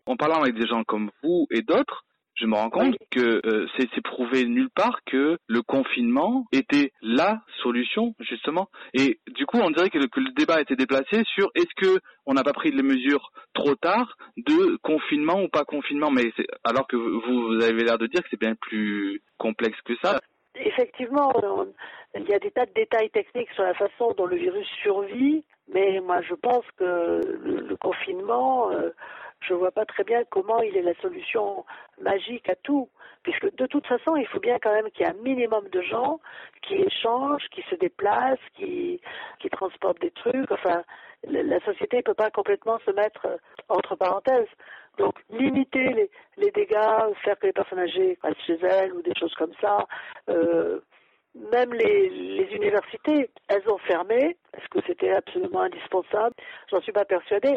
En 0.05 0.15
parlant 0.15 0.41
avec 0.41 0.55
des 0.55 0.67
gens 0.67 0.83
comme 0.83 1.11
vous 1.21 1.47
et 1.51 1.61
d'autres, 1.61 2.05
je, 2.38 2.46
me 2.46 2.56
rends 2.56 2.70
compte 2.70 2.96
que 3.12 3.41
euh, 3.46 3.67
c'est 3.77 4.01
prouvé 4.01 4.46
nulle 4.46 4.70
part 4.70 5.00
que 5.06 5.38
le 5.48 5.62
confinement 5.62 6.46
était 6.51 6.91
la 7.01 7.41
solution 7.62 8.13
justement. 8.20 8.70
Et 8.94 9.20
du 9.36 9.46
coup, 9.46 9.58
on 9.58 9.70
dirait 9.72 9.89
que 9.89 9.98
le, 9.98 10.08
que 10.08 10.20
le 10.20 10.32
débat 10.32 10.62
été 10.62 10.75
déplacé 10.75 11.24
sur 11.36 11.50
est-ce 11.56 11.74
que 11.75 12.00
on 12.25 12.34
n'a 12.34 12.44
pas 12.44 12.53
pris 12.53 12.72
les 12.72 12.84
mesures 12.84 13.32
trop 13.53 13.75
tard 13.75 14.15
de 14.38 14.77
confinement 14.77 15.41
ou 15.41 15.48
pas 15.48 15.65
confinement. 15.65 16.12
Mais 16.12 16.32
alors 16.63 16.88
que 16.88 16.96
vous, 16.96 17.20
vous 17.58 17.63
avez 17.63 17.84
l'air 17.84 17.98
de 17.98 18.08
dire 18.08 18.22
que 18.22 18.27
c'est 18.29 18.39
bien 18.39 18.56
plus 18.56 19.22
complexe 19.38 19.79
que 19.86 19.94
ça. 20.01 20.20
Effectivement, 20.56 21.32
on- 21.44 21.67
il 22.15 22.27
y 22.27 22.34
a 22.34 22.39
des 22.39 22.51
tas 22.51 22.65
de 22.65 22.74
détails 22.74 23.10
techniques 23.12 23.51
sur 23.51 23.63
la 23.63 23.74
façon 23.74 24.13
dont 24.17 24.25
le 24.25 24.38
virus 24.38 24.67
survit, 24.82 25.44
mais 25.74 26.00
moi 26.01 26.22
je 26.22 26.34
pense 26.34 26.65
que 26.77 26.84
le, 26.84 27.67
le 27.67 27.75
confinement, 27.77 28.72
euh, 28.72 28.89
je 29.41 29.53
vois 29.53 29.72
pas 29.72 29.86
très 29.86 30.03
bien 30.03 30.24
comment 30.29 30.62
il 30.62 30.75
est 30.75 30.82
la 30.82 30.96
solution 30.96 31.65
magique 32.01 32.50
à 32.50 32.56
tout, 32.56 32.89
puisque 33.24 33.53
de 33.56 33.65
toute 33.65 33.86
façon, 33.86 34.15
il 34.15 34.27
faut 34.27 34.39
bien 34.39 34.58
quand 34.62 34.74
même 34.74 34.89
qu'il 34.91 35.06
y 35.06 35.10
ait 35.10 35.12
un 35.12 35.24
minimum 35.24 35.67
de 35.70 35.82
gens 35.82 36.20
qui 36.62 36.75
échangent, 36.75 37.48
qui 37.51 37.62
se 37.70 37.75
déplacent, 37.75 38.39
qui, 38.56 39.01
qui 39.39 39.50
transportent 39.50 40.01
des 40.01 40.12
trucs. 40.12 40.51
Enfin, 40.51 40.84
la 41.24 41.60
société 41.62 41.98
ne 41.98 42.01
peut 42.03 42.13
pas 42.13 42.29
complètement 42.32 42.79
se 42.86 42.91
mettre 42.91 43.25
euh, 43.25 43.38
entre 43.70 43.96
parenthèses. 43.96 44.50
Donc, 44.98 45.15
limiter 45.29 45.94
les, 45.94 46.10
les 46.38 46.51
dégâts, 46.51 47.13
faire 47.24 47.38
que 47.39 47.48
les 47.48 47.53
personnes 47.53 47.79
âgées 47.79 48.17
restent 48.24 48.41
chez 48.46 48.60
elles 48.62 48.94
ou 48.94 49.01
des 49.01 49.13
choses 49.20 49.34
comme 49.36 49.53
ça. 49.62 49.86
Euh, 50.29 50.79
même 51.36 51.74
les, 51.74 52.48
universités, 52.51 53.29
elles 53.50 53.69
ont 53.69 53.77
fermé. 53.79 54.38
Est-ce 54.55 54.67
que 54.69 54.79
c'était 54.88 55.12
absolument 55.12 55.62
indispensable 55.62 56.34
J'en 56.72 56.81
suis 56.81 56.91
pas 56.91 57.05
persuadée. 57.05 57.55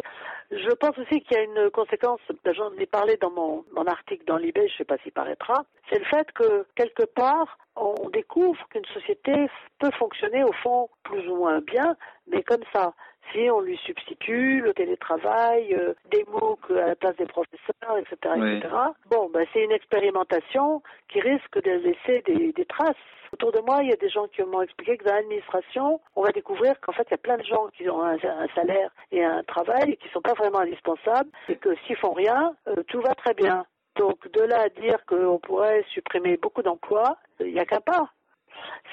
Je 0.51 0.71
pense 0.75 0.99
aussi 0.99 1.21
qu'il 1.23 1.37
y 1.37 1.41
a 1.41 1.45
une 1.45 1.71
conséquence, 1.71 2.21
ben, 2.45 2.53
j'en 2.53 2.73
ai 2.73 2.87
parlé 2.87 3.17
dans 3.17 3.31
mon, 3.31 3.65
mon 3.73 3.87
article 3.87 4.25
dans 4.27 4.37
l'IB, 4.37 4.57
je 4.57 4.63
ne 4.63 4.69
sais 4.79 4.85
pas 4.85 4.99
s'il 4.99 5.13
paraîtra, 5.13 5.65
c'est 5.89 5.99
le 5.99 6.05
fait 6.05 6.31
que 6.33 6.67
quelque 6.75 7.05
part, 7.05 7.57
on 7.77 8.11
découvre 8.11 8.61
qu'une 8.69 8.85
société 8.87 9.33
peut 9.79 9.91
fonctionner 9.99 10.45
au 10.45 10.53
fond 10.53 10.89
plus 11.05 11.27
ou 11.29 11.37
moins 11.37 11.61
bien, 11.61 11.97
mais 12.27 12.43
comme 12.43 12.65
ça. 12.73 12.93
Si 13.33 13.49
on 13.51 13.61
lui 13.61 13.77
substitue 13.79 14.61
le 14.61 14.75
télétravail, 14.75 15.75
euh, 15.75 15.95
des 16.11 16.25
MOOC 16.31 16.71
à 16.71 16.87
la 16.89 16.97
place 16.97 17.17
des 17.17 17.27
professeurs, 17.27 17.97
etc., 17.99 18.35
Oui. 18.37 18.57
etc. 18.57 18.75
Bon, 19.11 19.29
ben, 19.33 19.47
c'est 19.53 19.63
une 19.63 19.73
expérimentation 19.73 20.83
qui 21.09 21.21
risque 21.21 21.63
de 21.63 21.71
laisser 21.71 22.23
des, 22.23 22.53
des 22.53 22.65
traces. 22.65 22.97
Autour 23.33 23.53
de 23.53 23.61
moi, 23.61 23.79
il 23.83 23.91
y 23.91 23.93
a 23.93 23.97
des 23.97 24.09
gens 24.09 24.27
qui 24.27 24.43
m'ont 24.43 24.63
expliqué 24.63 24.97
que 24.97 25.05
dans 25.05 25.15
l'administration, 25.15 26.01
on 26.17 26.23
va 26.23 26.33
découvrir 26.33 26.81
qu'en 26.81 26.93
fait, 26.93 27.05
il 27.09 27.13
y 27.13 27.15
a 27.15 27.19
plein 27.19 27.37
de 27.37 27.45
gens 27.45 27.69
qui 27.77 27.89
ont 27.89 28.03
un, 28.03 28.15
un 28.17 28.49
salaire 28.57 28.91
et 29.13 29.25
un 29.25 29.45
travail 29.45 29.93
et 29.93 29.97
qui 29.97 30.09
sont 30.09 30.21
pas 30.21 30.35
vraiment 30.35 30.59
indispensables 30.61 31.31
et 31.49 31.55
que 31.57 31.75
s'ils 31.87 31.97
font 31.97 32.13
rien, 32.13 32.57
euh, 32.67 32.83
tout 32.89 33.01
va 33.01 33.15
très 33.15 33.35
bien. 33.35 33.65
Donc, 33.97 34.29
de 34.33 34.41
là 34.43 34.63
à 34.63 34.69
dire 34.69 34.99
qu'on 35.07 35.39
pourrait 35.39 35.85
supprimer 35.93 36.37
beaucoup 36.39 36.63
d'emplois, 36.63 37.19
euh, 37.41 37.47
il 37.47 37.55
n'y 37.55 37.61
a 37.61 37.65
qu'un 37.65 37.81
pas. 37.81 38.11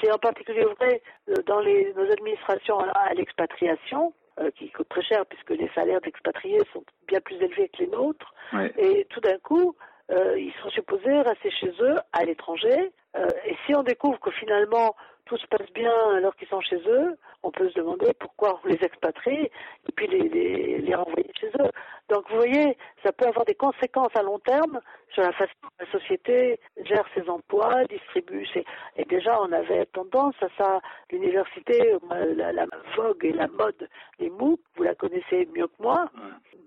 C'est 0.01 0.11
en 0.11 0.17
particulier 0.17 0.65
vrai 0.79 1.01
euh, 1.29 1.33
dans 1.45 1.59
les, 1.59 1.93
nos 1.93 2.11
administrations 2.11 2.79
à, 2.79 3.13
l'expatriation, 3.13 4.13
euh, 4.39 4.51
qui 4.51 4.69
coûtent 4.69 4.89
très 4.89 5.01
cher 5.01 5.25
puisque 5.25 5.49
les 5.49 5.69
salaires 5.73 6.01
d'expatriés 6.01 6.61
sont 6.71 6.83
bien 7.07 7.19
plus 7.21 7.35
élevés 7.35 7.69
que 7.69 7.83
les 7.83 7.87
nôtres. 7.87 8.33
Et 8.77 9.05
tout 9.09 9.19
d'un 9.19 9.37
coup, 9.39 9.75
euh, 10.11 10.39
ils 10.39 10.53
sont 10.61 10.69
supposés 10.69 11.21
rester 11.21 11.51
chez 11.51 11.71
eux, 11.81 11.95
à 12.13 12.23
l'étranger. 12.23 12.91
Euh, 13.15 13.27
et 13.45 13.55
si 13.65 13.75
on 13.75 13.83
découvre 13.83 14.19
que 14.19 14.31
finalement 14.31 14.95
tout 15.25 15.37
se 15.37 15.47
passe 15.47 15.69
bien 15.73 15.91
alors 16.15 16.35
qu'ils 16.37 16.47
sont 16.47 16.61
chez 16.61 16.79
eux, 16.87 17.17
on 17.43 17.51
peut 17.51 17.69
se 17.69 17.75
demander 17.75 18.13
pourquoi 18.17 18.61
on 18.63 18.67
les 18.67 18.81
expatrie 18.81 19.43
et 19.43 19.91
puis 19.95 20.07
les, 20.07 20.29
les, 20.29 20.77
les 20.77 20.95
renvoyer 20.95 21.29
chez 21.37 21.47
eux. 21.59 21.69
Donc 22.09 22.29
vous 22.29 22.37
voyez, 22.37 22.77
ça 23.03 23.11
peut 23.11 23.25
avoir 23.25 23.43
des 23.43 23.55
conséquences 23.55 24.15
à 24.15 24.21
long 24.21 24.39
terme 24.39 24.79
sur 25.13 25.23
la 25.23 25.33
façon 25.33 25.51
dont 25.63 25.69
la 25.79 25.91
société 25.91 26.59
gère 26.85 27.05
ses 27.13 27.29
emplois, 27.29 27.83
distribue 27.89 28.45
ses... 28.53 28.63
Déjà, 29.07 29.41
on 29.41 29.51
avait 29.51 29.85
tendance 29.87 30.35
à 30.41 30.47
ça. 30.57 30.79
L'université, 31.11 31.93
la, 32.35 32.51
la 32.51 32.65
vogue 32.95 33.23
et 33.25 33.31
la 33.31 33.47
mode 33.47 33.87
des 34.19 34.29
MOOC, 34.29 34.59
vous 34.75 34.83
la 34.83 34.95
connaissez 34.95 35.47
mieux 35.55 35.67
que 35.67 35.81
moi, 35.81 36.09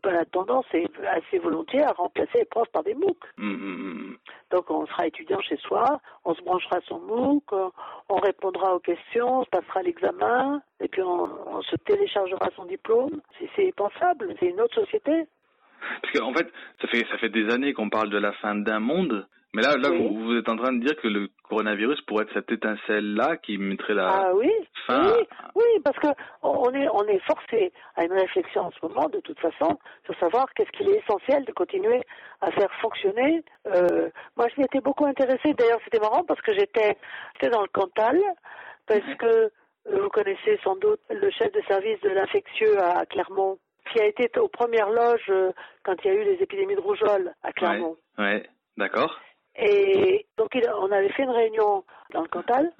ben, 0.02 0.12
la 0.12 0.24
tendance 0.24 0.64
est 0.72 0.88
assez 1.06 1.38
volontiers 1.38 1.82
à 1.82 1.92
remplacer 1.92 2.38
les 2.38 2.44
profs 2.46 2.70
par 2.70 2.82
des 2.82 2.94
MOOC. 2.94 3.18
Hum, 3.38 3.44
hum, 3.54 3.80
hum. 3.80 4.16
Donc 4.50 4.70
on 4.70 4.86
sera 4.86 5.06
étudiant 5.06 5.40
chez 5.42 5.56
soi, 5.58 6.00
on 6.24 6.34
se 6.34 6.42
branchera 6.42 6.80
son 6.88 6.98
MOOC, 7.00 7.52
on- 7.52 7.70
on 8.08 8.16
répondra 8.16 8.74
aux 8.74 8.80
questions, 8.80 9.40
on 9.40 9.44
se 9.44 9.50
passera 9.50 9.82
l'examen, 9.82 10.62
et 10.80 10.88
puis 10.88 11.02
on, 11.02 11.28
on 11.56 11.62
se 11.62 11.76
téléchargera 11.76 12.48
son 12.56 12.64
diplôme. 12.64 13.20
C'est- 13.38 13.48
C'est 13.56 13.72
pensable, 13.76 14.34
c'est 14.40 14.46
une 14.46 14.60
autre 14.60 14.74
société. 14.80 15.26
Parce 16.02 16.12
qu'en 16.18 16.32
fait, 16.34 16.46
ça 16.80 16.88
fait 16.88 17.06
ça 17.10 17.18
fait 17.18 17.28
des 17.30 17.48
années 17.52 17.72
qu'on 17.72 17.88
parle 17.90 18.10
de 18.10 18.18
la 18.18 18.32
fin 18.32 18.54
d'un 18.54 18.80
monde, 18.80 19.26
mais 19.54 19.62
là, 19.62 19.76
là, 19.76 19.90
Oui. 19.90 19.98
vous, 20.08 20.24
vous 20.24 20.36
êtes 20.36 20.48
en 20.48 20.56
train 20.56 20.72
de 20.72 20.84
dire 20.84 20.94
que 21.00 21.08
le 21.08 21.28
coronavirus 21.48 22.00
pourrait 22.02 22.24
être 22.24 22.32
cette 22.34 22.52
étincelle-là 22.52 23.36
qui 23.38 23.58
mettrait 23.58 23.94
la 23.94 24.08
Ah 24.08 24.30
oui, 24.34 24.50
fin. 24.86 25.06
oui, 25.12 25.26
oui, 25.56 25.80
parce 25.84 25.98
que 25.98 26.06
on 26.42 26.72
est 26.72 26.88
on 26.92 27.04
est 27.08 27.18
forcé 27.26 27.72
à 27.96 28.04
une 28.04 28.12
réflexion 28.12 28.62
en 28.62 28.70
ce 28.70 28.78
moment, 28.86 29.08
de 29.08 29.20
toute 29.20 29.38
façon, 29.40 29.78
sur 30.04 30.16
savoir 30.20 30.46
qu'est-ce 30.54 30.70
qu'il 30.70 30.88
est 30.90 30.98
essentiel 30.98 31.44
de 31.44 31.52
continuer 31.52 32.00
à 32.40 32.50
faire 32.52 32.70
fonctionner. 32.80 33.42
Euh, 33.66 34.08
moi, 34.36 34.46
je 34.54 34.60
m'y 34.60 34.64
étais 34.66 34.80
beaucoup 34.80 35.06
intéressée. 35.06 35.52
D'ailleurs, 35.54 35.80
c'était 35.84 35.98
marrant 36.00 36.24
parce 36.24 36.40
que 36.42 36.52
j'étais 36.52 36.96
j'étais 37.34 37.50
dans 37.50 37.62
le 37.62 37.68
Cantal, 37.68 38.18
parce 38.86 39.14
que 39.18 39.26
euh, 39.26 39.50
vous 40.02 40.08
connaissez 40.10 40.58
sans 40.62 40.76
doute 40.76 41.00
le 41.10 41.30
chef 41.30 41.50
de 41.52 41.60
service 41.66 42.00
de 42.02 42.10
l'infectieux 42.10 42.78
à 42.80 43.04
Clermont, 43.06 43.58
qui 43.92 44.00
a 44.00 44.06
été 44.06 44.30
aux 44.38 44.48
premières 44.48 44.90
loges 44.90 45.28
euh, 45.30 45.50
quand 45.82 45.94
il 46.04 46.06
y 46.06 46.10
a 46.10 46.14
eu 46.14 46.24
les 46.24 46.42
épidémies 46.42 46.76
de 46.76 46.80
rougeole 46.80 47.32
à 47.42 47.52
Clermont. 47.52 47.96
Ouais, 48.18 48.24
ouais, 48.24 48.46
d'accord. 48.76 49.18
Et 49.56 50.26
donc, 50.38 50.48
il- 50.54 50.68
on 50.78 50.90
avait 50.90 51.08
fait 51.10 51.24
une 51.24 51.30
réunion 51.30 51.84
dans 52.12 52.22
le 52.22 52.28
Cantal 52.28 52.72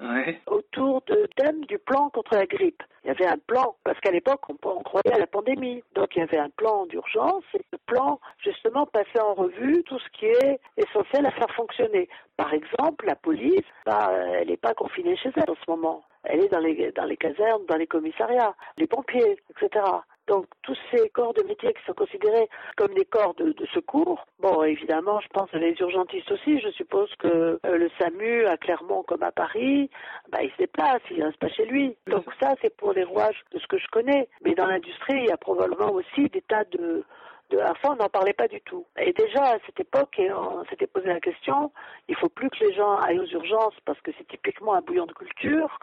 autour 0.47 1.01
de 1.07 1.27
thème 1.35 1.63
du 1.65 1.77
plan 1.77 2.09
contre 2.09 2.35
la 2.35 2.45
grippe. 2.45 2.81
Il 3.03 3.07
y 3.07 3.11
avait 3.11 3.25
un 3.27 3.37
plan, 3.37 3.75
parce 3.83 3.99
qu'à 3.99 4.11
l'époque, 4.11 4.41
on, 4.49 4.55
on 4.69 4.83
croyait 4.83 5.13
à 5.13 5.19
la 5.19 5.27
pandémie. 5.27 5.83
Donc, 5.95 6.15
il 6.15 6.19
y 6.19 6.21
avait 6.21 6.37
un 6.37 6.49
plan 6.49 6.85
d'urgence 6.85 7.43
et 7.53 7.61
ce 7.71 7.77
plan, 7.87 8.19
justement, 8.39 8.85
passait 8.85 9.19
en 9.21 9.33
revue 9.33 9.83
tout 9.83 9.99
ce 9.99 10.09
qui 10.17 10.25
est 10.27 10.59
essentiel 10.77 11.25
à 11.25 11.31
faire 11.31 11.49
fonctionner. 11.55 12.07
Par 12.37 12.53
exemple, 12.53 13.05
la 13.05 13.15
police, 13.15 13.65
bah, 13.85 14.11
elle 14.33 14.47
n'est 14.47 14.57
pas 14.57 14.73
confinée 14.73 15.15
chez 15.17 15.29
elle 15.35 15.49
en 15.49 15.55
ce 15.55 15.69
moment. 15.69 16.03
Elle 16.23 16.43
est 16.45 16.49
dans 16.49 16.59
les, 16.59 16.91
dans 16.91 17.05
les 17.05 17.17
casernes, 17.17 17.65
dans 17.67 17.77
les 17.77 17.87
commissariats, 17.87 18.53
les 18.77 18.85
pompiers, 18.87 19.37
etc. 19.49 19.83
Donc 20.31 20.45
tous 20.63 20.77
ces 20.89 21.09
corps 21.09 21.33
de 21.33 21.43
métier 21.43 21.73
qui 21.73 21.83
sont 21.85 21.93
considérés 21.93 22.47
comme 22.77 22.93
des 22.93 23.03
corps 23.03 23.33
de, 23.33 23.53
secours, 23.73 24.25
bon 24.39 24.63
évidemment 24.63 25.19
je 25.19 25.27
pense 25.27 25.51
les 25.51 25.75
urgentistes 25.81 26.31
aussi, 26.31 26.61
je 26.61 26.69
suppose 26.69 27.13
que 27.19 27.59
euh, 27.65 27.77
le 27.77 27.91
SAMU 27.99 28.45
à 28.45 28.55
Clermont 28.55 29.03
comme 29.03 29.23
à 29.23 29.33
Paris, 29.33 29.89
bah, 30.31 30.37
il 30.41 30.49
se 30.51 30.57
déplace, 30.57 31.01
il 31.11 31.21
reste 31.21 31.37
pas 31.37 31.49
chez 31.49 31.65
lui. 31.65 31.97
Donc 32.07 32.23
ça 32.39 32.55
c'est 32.61 32.73
pour 32.77 32.93
les 32.93 33.03
rouages 33.03 33.43
de 33.51 33.59
ce 33.59 33.67
que 33.67 33.77
je 33.77 33.87
connais. 33.91 34.29
Mais 34.45 34.53
dans 34.53 34.67
l'industrie 34.67 35.17
il 35.17 35.25
y 35.25 35.31
a 35.31 35.37
probablement 35.37 35.91
aussi 35.91 36.29
des 36.29 36.41
tas 36.43 36.63
de, 36.63 37.03
de 37.49 37.59
à 37.59 37.73
on 37.83 37.95
n'en 37.95 38.07
parlait 38.07 38.31
pas 38.31 38.47
du 38.47 38.61
tout. 38.61 38.85
Et 38.97 39.11
déjà 39.11 39.43
à 39.43 39.57
cette 39.65 39.81
époque, 39.81 40.15
on 40.17 40.63
s'était 40.69 40.87
posé 40.87 41.07
la 41.07 41.19
question, 41.19 41.73
il 42.07 42.15
faut 42.15 42.29
plus 42.29 42.49
que 42.51 42.63
les 42.63 42.73
gens 42.73 42.95
aillent 42.99 43.19
aux 43.19 43.33
urgences 43.33 43.75
parce 43.83 43.99
que 43.99 44.11
c'est 44.17 44.29
typiquement 44.29 44.75
un 44.75 44.81
bouillon 44.81 45.07
de 45.07 45.13
culture. 45.13 45.77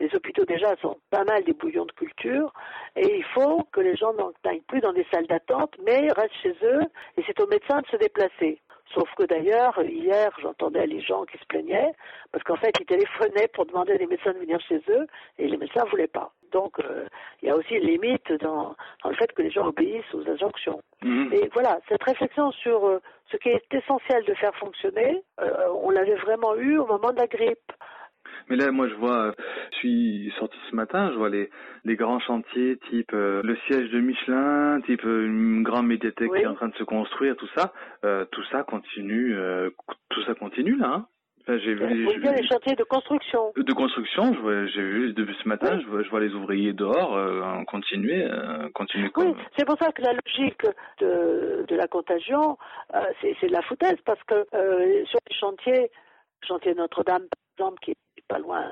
Les 0.00 0.14
hôpitaux 0.14 0.44
déjà 0.44 0.74
sont 0.76 0.96
pas 1.10 1.24
mal 1.24 1.44
des 1.44 1.52
bouillons 1.52 1.84
de 1.84 1.92
culture 1.92 2.52
et 2.96 3.18
il 3.18 3.24
faut 3.24 3.64
que 3.70 3.80
les 3.80 3.96
gens 3.96 4.12
n'aillent 4.44 4.62
plus 4.66 4.80
dans 4.80 4.92
des 4.92 5.06
salles 5.12 5.26
d'attente 5.26 5.76
mais 5.84 6.08
restent 6.12 6.42
chez 6.42 6.56
eux 6.62 6.82
et 7.16 7.22
c'est 7.26 7.40
aux 7.40 7.46
médecins 7.46 7.80
de 7.82 7.86
se 7.86 7.96
déplacer. 7.96 8.60
Sauf 8.94 9.08
que 9.14 9.22
d'ailleurs, 9.22 9.80
hier, 9.84 10.32
j'entendais 10.42 10.86
les 10.86 11.00
gens 11.00 11.24
qui 11.24 11.38
se 11.38 11.44
plaignaient 11.44 11.92
parce 12.32 12.42
qu'en 12.44 12.56
fait, 12.56 12.72
ils 12.80 12.86
téléphonaient 12.86 13.48
pour 13.48 13.66
demander 13.66 13.92
à 13.92 13.98
des 13.98 14.06
médecins 14.06 14.32
de 14.32 14.38
venir 14.38 14.60
chez 14.62 14.82
eux 14.88 15.06
et 15.38 15.46
les 15.46 15.56
médecins 15.56 15.84
ne 15.84 15.90
voulaient 15.90 16.08
pas. 16.08 16.32
Donc, 16.50 16.80
euh, 16.80 17.06
il 17.42 17.48
y 17.48 17.50
a 17.50 17.56
aussi 17.56 17.74
une 17.74 17.86
limite 17.86 18.32
dans, 18.40 18.74
dans 19.04 19.10
le 19.10 19.14
fait 19.14 19.32
que 19.32 19.42
les 19.42 19.50
gens 19.50 19.66
obéissent 19.66 20.12
aux 20.14 20.28
injonctions. 20.28 20.82
Mhm. 21.02 21.32
Et 21.32 21.48
voilà, 21.52 21.78
cette 21.88 22.02
réflexion 22.02 22.50
sur 22.52 22.84
euh, 22.86 23.00
ce 23.30 23.36
qui 23.36 23.50
est 23.50 23.62
essentiel 23.72 24.24
de 24.24 24.34
faire 24.34 24.54
fonctionner, 24.56 25.22
euh, 25.40 25.68
on 25.82 25.90
l'avait 25.90 26.16
vraiment 26.16 26.56
eu 26.56 26.78
au 26.78 26.86
moment 26.86 27.12
de 27.12 27.18
la 27.18 27.28
grippe. 27.28 27.72
Mais 28.50 28.56
là, 28.56 28.72
moi, 28.72 28.88
je 28.88 28.94
vois, 28.94 29.26
euh, 29.26 29.32
je 29.72 29.76
suis 29.76 30.32
sorti 30.38 30.56
ce 30.70 30.74
matin, 30.76 31.10
je 31.12 31.16
vois 31.16 31.30
les, 31.30 31.48
les 31.84 31.94
grands 31.94 32.18
chantiers 32.18 32.78
type 32.90 33.12
euh, 33.14 33.40
le 33.44 33.56
siège 33.68 33.90
de 33.90 34.00
Michelin, 34.00 34.80
type 34.86 35.04
euh, 35.04 35.24
une 35.26 35.62
grande 35.62 35.86
médiathèque 35.86 36.30
Oui. 36.32 36.38
qui 36.40 36.44
est 36.44 36.48
en 36.48 36.54
train 36.56 36.68
de 36.68 36.74
se 36.74 36.82
construire, 36.82 37.36
tout 37.36 37.48
ça, 37.56 37.72
euh, 38.04 38.24
tout 38.32 38.42
ça 38.50 38.64
continue, 38.64 39.36
euh, 39.36 39.70
tout 40.08 40.22
ça 40.24 40.34
continue 40.34 40.76
là. 40.76 40.88
Hein 40.94 41.06
enfin, 41.42 41.58
j'ai 41.58 41.74
vu, 41.74 42.04
Vous 42.04 42.10
vu- 42.10 42.20
les 42.36 42.46
chantiers 42.48 42.74
de 42.74 42.82
construction 42.82 43.52
de 43.56 43.72
construction, 43.72 44.34
j'ai 44.74 44.82
vu 44.82 45.12
depuis 45.12 45.36
ce 45.42 45.48
matin, 45.48 45.78
je, 45.80 45.86
vois, 45.86 46.02
je 46.02 46.10
vois 46.10 46.20
les 46.20 46.34
ouvriers 46.34 46.72
dehors 46.72 47.16
euh, 47.16 47.62
continuer, 47.68 48.24
euh, 48.24 48.68
continuer 48.74 49.10
comme. 49.10 49.28
Oui, 49.28 49.34
c'est 49.56 49.64
pour 49.64 49.78
ça 49.78 49.92
que 49.92 50.02
la 50.02 50.12
logique 50.12 50.66
de, 51.00 51.64
de 51.68 51.76
la 51.76 51.86
contagion, 51.86 52.58
euh, 52.96 52.98
c'est 53.20 53.46
de 53.46 53.52
la 53.52 53.62
foutaise, 53.62 53.96
parce 54.04 54.22
que 54.24 54.44
sur 55.06 55.18
les 55.30 55.36
chantiers, 55.36 55.90
chantier 56.46 56.74
Notre-Dame, 56.74 57.22
par 57.30 57.66
exemple, 57.68 57.80
qui 57.82 57.90
est 57.92 57.96
pas 58.30 58.38
loin, 58.38 58.64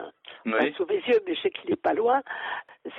Oui. 0.46 0.72
sous 0.76 0.86
mes 0.86 1.00
yeux, 1.08 1.20
mais 1.26 1.34
je 1.34 1.40
sais 1.42 1.50
qu'il 1.50 1.70
est 1.72 1.82
pas 1.82 1.92
loin, 1.94 2.22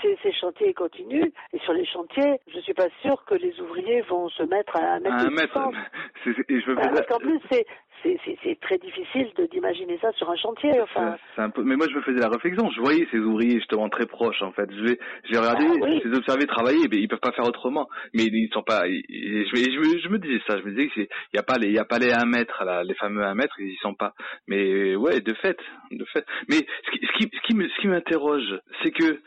ces, 0.02 0.18
ces 0.22 0.34
chantiers 0.34 0.74
continuent, 0.74 1.32
et 1.54 1.60
sur 1.60 1.74
les 1.74 1.86
chantiers, 1.86 2.40
je 2.54 2.60
suis 2.60 2.74
pas 2.74 2.90
sûre 3.02 3.24
que 3.26 3.36
les 3.36 3.60
ouvriers 3.62 4.02
vont 4.02 4.28
se 4.30 4.44
mettre 4.44 4.76
à 4.76 4.96
un 4.96 5.00
mètre 5.00 5.16
À 5.16 5.22
un 5.22 5.30
mètre. 5.30 5.58
et 6.50 6.60
je 6.62 6.66
veux 6.68 6.76
Bah, 6.76 6.90
Parce 6.94 7.08
qu'en 7.08 7.20
plus, 7.20 7.40
c'est 7.50 7.66
c'est 8.04 8.60
très 8.62 8.78
difficile 8.78 9.28
de 9.38 9.46
d'imaginer 9.48 9.98
ça 10.02 10.12
sur 10.14 10.30
un 10.30 10.36
chantier. 10.36 10.72
Enfin, 10.82 11.16
c'est 11.36 11.42
un 11.42 11.50
peu. 11.50 11.64
Mais 11.64 11.76
moi, 11.76 11.88
je 11.90 11.96
me 11.96 12.02
faisais 12.02 12.20
la 12.20 12.30
réflexion. 12.30 12.70
Je 12.72 12.80
voyais 12.82 13.08
ces 13.12 13.20
ouvriers 13.20 13.56
justement 13.60 13.90
très 13.90 14.06
proches. 14.06 14.42
En 14.42 14.52
fait, 14.52 14.70
je 14.72 14.82
vais, 14.84 15.00
je 15.26 15.32
vais 15.34 15.40
regarder, 15.40 15.66
Ah 15.68 15.86
oui. 15.86 16.00
ces 16.04 16.14
observer 16.16 16.46
travailler. 16.48 16.88
Mais 16.92 16.98
ils 16.98 17.08
peuvent 17.08 17.20
pas 17.20 17.32
faire 17.32 17.46
autrement. 17.48 17.88
Mais 18.14 18.24
ils 18.26 18.50
sont 18.54 18.64
pas. 18.64 18.84
je, 18.88 18.92
me- 18.92 19.72
je, 19.72 19.80
me, 19.80 20.00
je 20.00 20.10
me 20.10 20.18
disais 20.20 20.42
ça. 20.48 20.58
Je 20.58 20.64
me 20.64 20.72
disais 20.72 20.88
que 20.88 20.94
c'est, 20.96 21.10
il 21.34 21.38
y 21.38 21.40
a 21.40 21.44
pas 21.44 21.58
les, 21.58 21.68
il 21.68 21.74
y 21.74 21.80
a 21.80 21.86
pas 21.86 22.00
les 22.00 22.12
1 22.12 22.26
mètre 22.26 22.64
là, 22.66 22.84
les 22.84 22.96
fameux 22.96 23.24
1 23.24 23.36
mètre. 23.36 23.56
Ils 23.60 23.72
y 23.74 23.78
sont 23.78 23.94
pas. 23.96 24.14
Mais 24.48 24.96
ouais, 24.96 25.20
de 25.22 25.34
fait, 25.36 25.58
de 25.92 26.06
fait. 26.14 26.26
Mais 26.50 26.58
ce 26.86 26.92
qui, 26.92 27.06
ce 27.06 27.12
qui, 27.18 27.30
ce 27.36 27.42
qui 27.48 27.56
me, 27.56 27.68
ce 27.68 27.82
qui 27.82 27.88
m'interroge, 27.88 28.60
c'est 28.84 28.92
que 28.92 29.20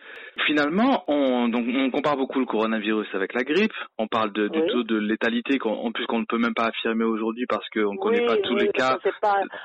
finalement, 0.47 1.05
on, 1.09 1.49
donc, 1.49 1.67
on 1.75 1.91
compare 1.91 2.17
beaucoup 2.17 2.39
le 2.41 2.47
coronavirus 2.47 3.09
avec 3.15 3.35
la 3.35 3.43
grippe. 3.45 3.73
On 3.99 4.07
parle 4.09 4.33
de, 4.33 4.49
du 4.49 4.59
Oui. 4.61 4.67
taux 4.71 4.83
de 4.83 4.97
létalité 4.97 5.59
qu'on, 5.59 5.73
en 5.73 5.93
plus 5.93 6.07
qu'on 6.07 6.21
ne 6.21 6.25
peut 6.25 6.39
même 6.39 6.55
pas 6.55 6.67
affirmer 6.67 7.05
aujourd'hui 7.05 7.45
parce 7.49 7.69
qu'on 7.71 7.93
ne 7.93 7.99
connaît 7.99 8.25
pas 8.25 8.37
tous 8.39 8.57
les 8.63 8.73
cas. 8.73 8.99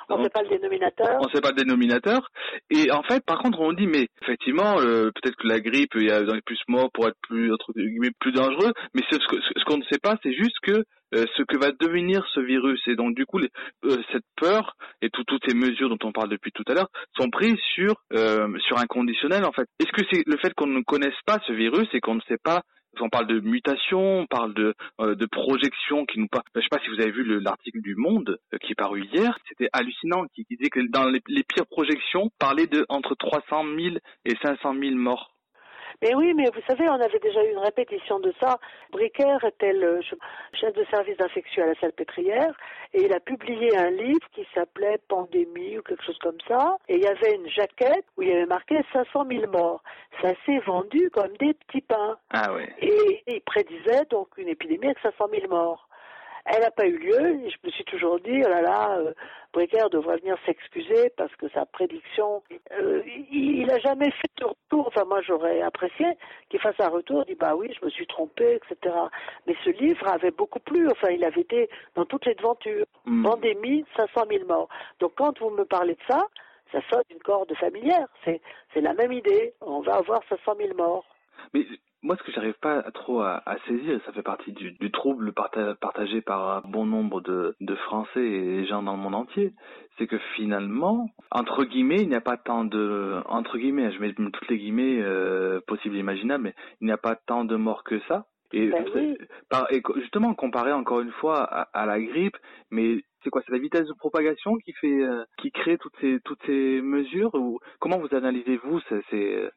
on 0.10 0.24
sait 0.24 0.30
pas 0.30 0.42
le 0.44 0.50
dénominateur. 0.50 1.18
On 1.20 1.30
sait 1.30 1.42
pas 1.42 1.50
le 1.50 1.56
dénominateur. 1.56 2.30
Et 2.70 2.92
en 2.92 3.04
fait, 3.04 3.24
par 3.26 3.40
contre, 3.40 3.60
on 3.60 3.74
dit, 3.74 3.88
mais 3.88 4.08
effectivement, 4.22 4.80
euh, 4.80 5.12
peut-être 5.16 5.36
que 5.36 5.48
la 5.48 5.60
grippe, 5.60 5.92
il 5.96 6.08
y 6.08 6.12
a 6.12 6.22
plus 6.46 6.60
morts 6.68 6.90
pour 6.94 7.08
être 7.08 7.18
plus, 7.22 7.52
entre 7.54 7.74
guillemets, 7.74 8.12
plus 8.20 8.32
dangereux. 8.32 8.72
Mais 8.94 9.02
ce, 9.10 9.18
ce, 9.18 9.36
ce 9.60 9.64
qu'on 9.66 9.78
ne 9.78 9.84
sait 9.84 10.00
pas, 10.00 10.16
c'est 10.24 10.34
juste 10.34 10.58
que 10.62 10.84
euh, 11.16 11.26
ce 11.38 11.44
que 11.44 11.58
va 11.58 11.72
devenir 11.80 12.26
ce 12.34 12.42
virus. 12.42 12.82
Et 12.88 12.96
donc, 12.96 13.16
du 13.16 13.26
coup, 13.26 13.38
les- 13.38 13.50
euh, 13.86 13.98
cette 14.12 14.26
peur 14.36 14.76
et 15.02 15.10
tout- 15.10 15.24
toutes 15.24 15.44
ces 15.48 15.56
mesures 15.56 15.90
dont 15.90 15.98
on 16.04 16.12
parle 16.12 16.30
depuis 16.30 16.52
tout 16.52 16.64
à 16.68 16.74
l'heure 16.74 16.90
sont 17.18 17.30
prises 17.30 17.60
sur 17.76 17.96
euh, 18.14 18.48
sur 18.68 18.78
un 18.78 18.86
conditionnel, 18.88 19.46
en 19.46 19.52
fait. 19.54 19.68
Est-ce 19.80 19.92
que 19.92 20.06
c'est 20.12 20.24
le 20.28 20.38
fait 20.38 20.54
qu'on 20.54 20.68
ne 20.68 20.82
connaisse 20.82 21.16
pas 21.26 21.40
ce 21.48 21.54
virus 21.54 21.88
et 21.94 22.02
qu'on 22.02 22.16
ne 22.16 22.22
sait 22.28 22.40
pas 22.44 22.62
on 23.02 23.10
parle 23.10 23.28
de 23.28 23.40
mutation, 23.40 24.20
on 24.22 24.26
parle 24.28 24.54
de, 24.54 24.74
euh, 25.02 25.16
de 25.16 25.26
projection 25.26 26.06
qui 26.06 26.20
nous 26.20 26.28
parle. 26.28 26.44
Je 26.56 26.62
sais 26.62 26.68
pas 26.70 26.80
si 26.80 26.90
vous 26.90 27.02
avez 27.02 27.12
vu 27.12 27.24
le- 27.24 27.40
l'article 27.40 27.82
du 27.82 27.96
Monde 27.96 28.40
euh, 28.54 28.58
qui 28.58 28.72
est 28.72 28.76
paru 28.76 29.04
hier. 29.14 29.38
C'était 29.48 29.70
hallucinant, 29.74 30.26
qui, 30.34 30.46
qui 30.46 30.56
disait 30.58 30.70
que 30.70 30.80
dans 30.90 31.06
les, 31.06 31.22
les 31.28 31.44
pires 31.44 31.68
projections, 31.68 32.30
parlait 32.40 32.68
de 32.68 32.86
entre 32.90 33.16
300 33.16 33.64
000 33.78 33.96
et 34.26 34.36
500 34.42 34.74
000 34.80 34.96
morts. 34.96 35.32
Mais 36.02 36.14
oui, 36.14 36.34
mais 36.36 36.46
vous 36.54 36.62
savez, 36.68 36.88
on 36.90 36.94
avait 37.02 37.20
déjà 37.20 37.44
eu 37.44 37.52
une 37.52 37.58
répétition 37.58 38.20
de 38.20 38.32
ça. 38.40 38.60
Bricker 38.92 39.38
était 39.46 39.74
le 39.74 40.02
ch- 40.04 40.16
chef 40.54 40.74
de 40.74 40.86
service 40.92 41.18
d'infection 41.18 41.64
à 41.64 41.68
la 41.68 41.76
salpêtrière 41.76 42.54
et 42.94 43.02
il 43.06 43.14
a 43.14 43.20
publié 43.20 43.76
un 43.76 43.90
livre 43.90 44.28
qui 44.34 44.46
s'appelait 44.54 45.00
Pandémie 45.08 45.78
ou 45.80 45.82
quelque 45.82 46.04
chose 46.04 46.20
comme 46.20 46.38
ça. 46.48 46.78
Et 46.88 46.96
il 46.98 47.02
y 47.02 47.08
avait 47.08 47.36
une 47.36 47.50
jaquette 47.50 48.06
où 48.16 48.22
il 48.22 48.30
y 48.30 48.32
avait 48.32 48.46
marqué 48.46 48.80
500 48.94 49.26
000 49.30 49.52
morts. 49.52 49.82
Ça 50.22 50.34
s'est 50.46 50.60
vendu 50.60 51.10
comme 51.10 51.36
des 51.38 51.54
petits 51.54 51.82
pains. 51.82 52.18
Ah 52.32 52.54
ouais. 52.54 52.70
Et 52.82 53.24
il 53.28 53.42
prédisait 53.42 54.06
donc 54.12 54.28
une 54.38 54.50
épidémie 54.50 54.86
avec 54.86 55.00
500 55.00 55.28
000 55.32 55.48
morts. 55.50 55.87
Elle 56.50 56.62
n'a 56.62 56.72
pas 56.72 56.86
eu 56.86 56.98
lieu 56.98 57.44
et 57.46 57.50
je 57.50 57.58
me 57.64 57.70
suis 57.72 57.84
toujours 57.84 58.20
dit, 58.20 58.42
oh 58.46 58.50
là 58.50 58.62
là, 58.62 58.98
euh, 59.00 59.14
Bricker 59.54 59.90
devrait 59.90 60.18
venir 60.18 60.38
s'excuser 60.46 61.12
parce 61.18 61.36
que 61.36 61.50
sa 61.50 61.66
prédiction, 61.66 62.42
euh, 62.80 63.02
il 63.32 63.66
n'a 63.66 63.80
jamais 63.80 64.12
fait 64.12 64.30
de 64.40 64.46
retour. 64.46 64.88
Enfin, 64.88 65.04
moi, 65.06 65.22
j'aurais 65.22 65.62
apprécié 65.62 66.06
qu'il 66.50 66.60
fasse 66.60 66.80
un 66.80 66.88
retour, 66.90 67.26
dit, 67.26 67.36
bah 67.36 67.56
oui, 67.56 67.74
je 67.78 67.84
me 67.84 67.90
suis 67.90 68.08
trompé, 68.08 68.56
etc. 68.56 68.96
Mais 69.46 69.56
ce 69.66 69.72
livre 69.72 70.08
avait 70.08 70.32
beaucoup 70.32 70.60
plu. 70.60 70.90
Enfin, 70.90 71.10
il 71.10 71.24
avait 71.26 71.42
été 71.42 71.70
dans 71.96 72.06
toutes 72.06 72.26
les 72.26 72.36
devantures. 72.36 72.86
Hmm. 73.06 73.24
Pandémie, 73.24 73.84
500 73.98 74.22
000 74.30 74.46
morts. 74.46 74.70
Donc, 75.00 75.14
quand 75.16 75.38
vous 75.40 75.50
me 75.50 75.66
parlez 75.66 75.96
de 75.96 76.04
ça, 76.08 76.28
ça 76.72 76.80
sonne 76.90 77.04
d'une 77.10 77.20
corde 77.20 77.54
familière. 77.56 78.08
C'est, 78.24 78.42
c'est 78.74 78.82
la 78.82 78.94
même 78.94 79.12
idée. 79.12 79.54
On 79.62 79.82
va 79.82 79.96
avoir 79.96 80.22
500 80.30 80.54
000 80.58 80.76
morts. 80.78 81.06
Mais 81.54 81.66
moi, 82.04 82.16
ce 82.18 82.24
que 82.24 82.32
j'arrive 82.32 82.56
pas 82.62 82.80
à- 82.80 82.92
trop 82.92 83.22
à, 83.22 83.42
à 83.46 83.58
saisir, 83.68 83.96
et 83.96 84.00
ça 84.06 84.12
fait 84.12 84.22
partie 84.24 84.52
du, 84.52 84.72
du 84.74 84.92
trouble 84.92 85.34
parta- 85.34 85.76
partagé 85.76 86.22
par 86.22 86.58
un 86.58 86.70
bon 86.70 86.86
nombre 86.86 87.22
de, 87.22 87.56
de 87.60 87.76
Français 87.76 88.24
et 88.24 88.66
gens 88.66 88.84
dans 88.84 88.94
le 88.96 89.02
monde 89.02 89.16
entier, 89.16 89.54
c'est 89.98 90.08
que 90.08 90.18
finalement, 90.36 91.10
entre 91.32 91.64
guillemets, 91.66 92.02
il 92.02 92.10
n'y 92.10 92.16
a 92.16 92.22
pas 92.22 92.38
tant 92.38 92.64
de, 92.66 93.22
entre 93.26 93.58
guillemets, 93.58 93.92
je 93.92 94.00
mets 94.00 94.14
toutes 94.14 94.48
les 94.50 94.58
guillemets 94.58 95.02
euh, 95.02 95.60
possibles 95.68 95.96
et 95.96 96.00
imaginables, 96.00 96.44
mais 96.44 96.54
il 96.82 96.86
n'y 96.86 96.92
a 96.94 96.98
pas 96.98 97.16
tant 97.16 97.46
de 97.46 97.56
morts 97.56 97.84
que 97.84 98.00
ça. 98.08 98.26
Et, 98.54 98.70
Ben 98.70 98.86
oui. 98.96 99.18
par, 99.50 99.68
et 99.74 99.82
justement, 99.98 100.34
comparé 100.34 100.72
encore 100.72 101.02
une 101.02 101.12
fois 101.12 101.44
à, 101.44 101.64
à 101.74 101.86
la 101.86 102.00
grippe, 102.00 102.38
mais 102.72 103.04
c'est 103.24 103.30
quoi 103.30 103.42
C'est 103.46 103.52
la 103.52 103.60
vitesse 103.60 103.88
de 103.88 103.94
propagation 103.98 104.56
qui 104.64 104.72
fait, 104.74 105.04
euh, 105.04 105.26
qui 105.40 105.52
crée 105.52 105.78
toutes 105.78 105.98
ces 106.00 106.20
toutes 106.24 106.42
ces 106.46 106.80
mesures 106.82 107.34
ou 107.36 107.60
comment 107.80 107.98
vous 107.98 108.16
analysez-vous 108.16 108.80
ces, 108.88 109.02
ces 109.10 109.18
j'ai- 109.40 109.50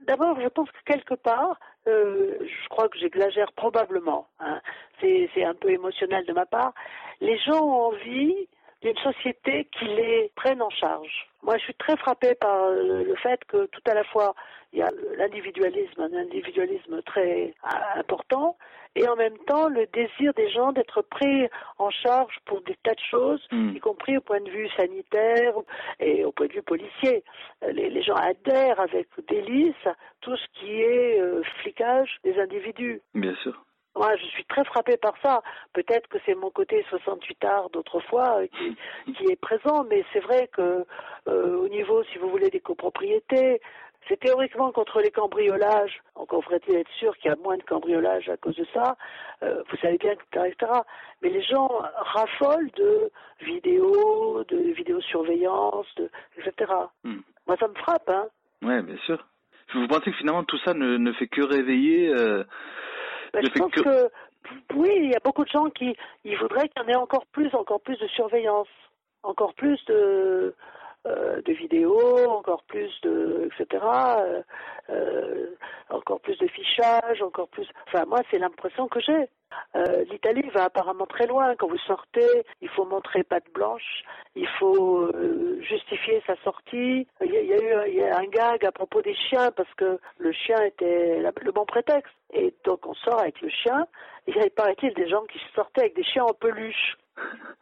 D'abord, 0.00 0.40
je 0.40 0.48
pense 0.48 0.70
que 0.70 0.82
quelque 0.84 1.14
part, 1.14 1.58
euh, 1.86 2.36
je 2.40 2.68
crois 2.68 2.88
que 2.88 2.98
j'exagère 2.98 3.52
probablement, 3.52 4.28
hein, 4.40 4.60
c'est 5.00 5.30
c'est 5.34 5.44
un 5.44 5.54
peu 5.54 5.70
émotionnel 5.70 6.24
de 6.26 6.32
ma 6.32 6.46
part, 6.46 6.74
les 7.20 7.38
gens 7.38 7.60
ont 7.60 7.86
envie 7.88 8.48
d'une 8.82 8.96
société 8.98 9.66
qui 9.72 9.84
les 9.84 10.30
prenne 10.36 10.62
en 10.62 10.70
charge. 10.70 11.28
Moi, 11.42 11.56
je 11.58 11.64
suis 11.64 11.74
très 11.74 11.96
frappée 11.96 12.34
par 12.34 12.70
le, 12.70 13.04
le 13.04 13.16
fait 13.16 13.42
que 13.46 13.66
tout 13.66 13.82
à 13.86 13.94
la 13.94 14.04
fois, 14.04 14.34
il 14.72 14.78
y 14.78 14.82
a 14.82 14.90
l'individualisme, 15.16 16.00
un 16.00 16.14
individualisme 16.14 17.02
très 17.02 17.54
euh, 17.64 17.98
important, 18.00 18.56
et 18.96 19.06
en 19.08 19.16
même 19.16 19.38
temps 19.46 19.68
le 19.68 19.86
désir 19.92 20.32
des 20.34 20.50
gens 20.50 20.72
d'être 20.72 21.02
pris 21.02 21.48
en 21.78 21.90
charge 21.90 22.34
pour 22.44 22.60
des 22.62 22.76
tas 22.82 22.94
de 22.94 23.00
choses, 23.10 23.46
Hmm. 23.52 23.70
y 23.74 23.80
compris 23.80 24.16
au 24.16 24.20
point 24.20 24.40
de 24.40 24.50
vue 24.50 24.68
sanitaire 24.76 25.54
et 25.98 26.24
au 26.24 26.32
point 26.32 26.46
de 26.46 26.52
vue 26.52 26.62
policier. 26.62 27.24
Euh, 27.64 27.72
Les, 27.72 27.88
les 27.90 28.02
gens 28.02 28.14
adhèrent 28.14 28.80
avec 28.80 29.08
délice 29.28 29.86
à 29.86 29.94
tout 30.20 30.36
ce 30.36 30.46
qui 30.58 30.80
est 30.80 31.20
euh, 31.20 31.42
flicage 31.62 32.16
des 32.24 32.38
individus. 32.38 33.00
Bien 33.14 33.34
sûr. 33.42 33.54
Moi, 33.96 34.16
je 34.16 34.24
suis 34.26 34.44
très 34.44 34.64
frappée 34.64 34.96
par 34.96 35.14
ça. 35.22 35.42
Peut-être 35.72 36.08
que 36.08 36.18
c'est 36.24 36.34
mon 36.34 36.50
côté 36.50 36.84
68 36.88 37.44
art 37.44 37.70
d'autrefois 37.70 38.40
euh, 38.40 38.46
qui, 38.46 39.12
qui 39.14 39.32
est 39.32 39.40
présent, 39.40 39.84
mais 39.88 40.04
c'est 40.12 40.20
vrai 40.20 40.48
que 40.52 40.84
euh, 41.28 41.56
au 41.56 41.68
niveau, 41.68 42.02
si 42.04 42.18
vous 42.18 42.30
voulez, 42.30 42.50
des 42.50 42.60
copropriétés, 42.60 43.60
c'est 44.08 44.18
théoriquement 44.18 44.72
contre 44.72 45.00
les 45.00 45.10
cambriolages. 45.10 46.00
Encore 46.14 46.42
faudrait-il 46.44 46.76
être 46.76 46.90
sûr 46.98 47.16
qu'il 47.18 47.30
y 47.30 47.34
a 47.34 47.36
moins 47.36 47.56
de 47.56 47.62
cambriolages 47.62 48.28
à 48.28 48.36
cause 48.36 48.56
de 48.56 48.66
ça. 48.72 48.96
Euh, 49.42 49.62
vous 49.68 49.76
savez 49.78 49.98
bien, 49.98 50.12
etc., 50.12 50.46
etc. 50.46 50.72
Mais 51.22 51.28
les 51.28 51.42
gens 51.42 51.68
raffolent 51.96 52.70
de 52.76 53.10
vidéos, 53.40 54.44
de 54.44 54.56
vidéosurveillance, 54.72 55.86
de, 55.96 56.10
etc. 56.38 56.72
Hmm. 57.04 57.20
Moi, 57.46 57.56
ça 57.58 57.68
me 57.68 57.74
frappe, 57.74 58.08
hein. 58.08 58.28
Ouais, 58.62 58.82
bien 58.82 58.96
sûr. 59.04 59.26
Vous 59.74 59.86
pensez 59.86 60.10
que 60.10 60.16
finalement 60.16 60.44
tout 60.44 60.58
ça 60.64 60.74
ne, 60.74 60.96
ne 60.96 61.12
fait 61.12 61.28
que 61.28 61.42
réveiller 61.42 62.08
euh, 62.08 62.44
Ben, 63.32 63.44
je 63.44 63.58
pense 63.58 63.72
que... 63.72 64.10
oui, 64.74 64.90
il 64.96 65.10
y 65.10 65.14
a 65.14 65.20
beaucoup 65.22 65.44
de 65.44 65.50
gens 65.50 65.70
qui 65.70 65.96
ils 66.24 66.36
voudraient 66.38 66.68
qu'il 66.68 66.82
y 66.82 66.84
en 66.86 66.88
ait 66.88 66.96
encore 66.96 67.26
plus, 67.26 67.54
encore 67.54 67.80
plus 67.80 67.98
de 67.98 68.08
surveillance, 68.08 68.68
encore 69.22 69.54
plus 69.54 69.82
de 69.86 70.54
euh, 71.06 71.40
de 71.42 71.52
vidéos, 71.54 72.28
encore 72.28 72.62
plus 72.64 72.90
de 73.02 73.48
etc. 73.52 73.82
euh, 74.18 74.42
euh, 74.90 75.46
encore 75.88 76.20
plus 76.20 76.36
de 76.36 76.46
fichage, 76.48 77.22
encore 77.22 77.48
plus. 77.48 77.66
Enfin, 77.86 78.04
moi, 78.04 78.20
c'est 78.30 78.38
l'impression 78.38 78.86
que 78.86 79.00
j'ai. 79.00 79.28
Euh, 79.76 80.04
L'Italie 80.10 80.48
va 80.54 80.64
apparemment 80.64 81.06
très 81.06 81.26
loin. 81.26 81.54
Quand 81.56 81.68
vous 81.68 81.78
sortez, 81.78 82.44
il 82.60 82.68
faut 82.68 82.84
montrer 82.84 83.22
patte 83.22 83.50
blanche, 83.52 84.02
il 84.34 84.48
faut 84.58 85.02
euh, 85.02 85.60
justifier 85.60 86.22
sa 86.26 86.36
sortie. 86.42 87.06
Il 87.20 87.32
y, 87.32 87.36
a, 87.36 87.42
y 87.42 87.52
eu 87.52 87.98
y 87.98 88.02
un 88.02 88.26
gag 88.26 88.64
à 88.64 88.72
propos 88.72 89.02
des 89.02 89.14
chiens 89.14 89.50
parce 89.52 89.72
que 89.74 89.98
le 90.18 90.32
chien 90.32 90.60
était 90.62 91.20
le 91.20 91.52
bon 91.52 91.64
prétexte. 91.64 92.12
Et 92.32 92.54
donc 92.64 92.86
on 92.86 92.94
sort 92.94 93.20
avec 93.20 93.40
le 93.40 93.48
chien. 93.48 93.86
Il 94.26 94.34
paraît-il 94.50 94.94
des 94.94 95.08
gens 95.08 95.24
qui 95.24 95.40
sortaient 95.54 95.82
avec 95.82 95.96
des 95.96 96.04
chiens 96.04 96.24
en 96.24 96.34
peluche. 96.34 96.96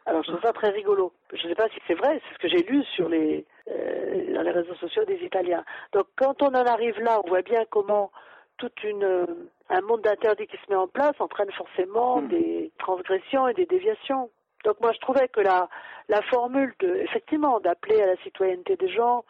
Alors 0.05 0.23
je 0.23 0.29
trouve 0.31 0.41
ça 0.41 0.53
très 0.53 0.69
rigolo. 0.69 1.13
Je 1.33 1.43
ne 1.43 1.49
sais 1.49 1.55
pas 1.55 1.69
si 1.69 1.79
c'est 1.87 1.95
vrai, 1.95 2.21
c'est 2.27 2.33
ce 2.35 2.39
que 2.39 2.47
j'ai 2.47 2.63
lu 2.63 2.83
sur 2.95 3.09
les 3.09 3.45
euh, 3.69 4.33
dans 4.33 4.41
les 4.41 4.51
réseaux 4.51 4.75
sociaux 4.75 5.05
des 5.05 5.19
Italiens. 5.23 5.63
Donc 5.93 6.07
quand 6.15 6.41
on 6.41 6.47
en 6.47 6.65
arrive 6.65 6.99
là, 7.01 7.21
on 7.23 7.27
voit 7.27 7.41
bien 7.41 7.65
comment 7.69 8.11
toute 8.59 8.83
une 8.83 9.03
euh, 9.03 9.25
un 9.69 9.81
monde 9.81 10.01
d'interdits 10.01 10.47
qui 10.47 10.57
se 10.57 10.69
met 10.69 10.75
en 10.75 10.87
place 10.87 11.15
entraîne 11.19 11.51
forcément 11.51 12.21
des 12.21 12.71
transgressions 12.77 13.47
et 13.47 13.53
des 13.53 13.65
déviations. 13.65 14.29
Donc 14.63 14.79
moi 14.81 14.91
je 14.93 14.99
trouvais 14.99 15.27
que 15.27 15.41
la 15.41 15.69
la 16.09 16.21
formule 16.23 16.73
de 16.79 16.95
effectivement 16.97 17.59
d'appeler 17.59 18.01
à 18.01 18.05
la 18.05 18.17
citoyenneté 18.17 18.75
des 18.75 18.89
gens 18.89 19.23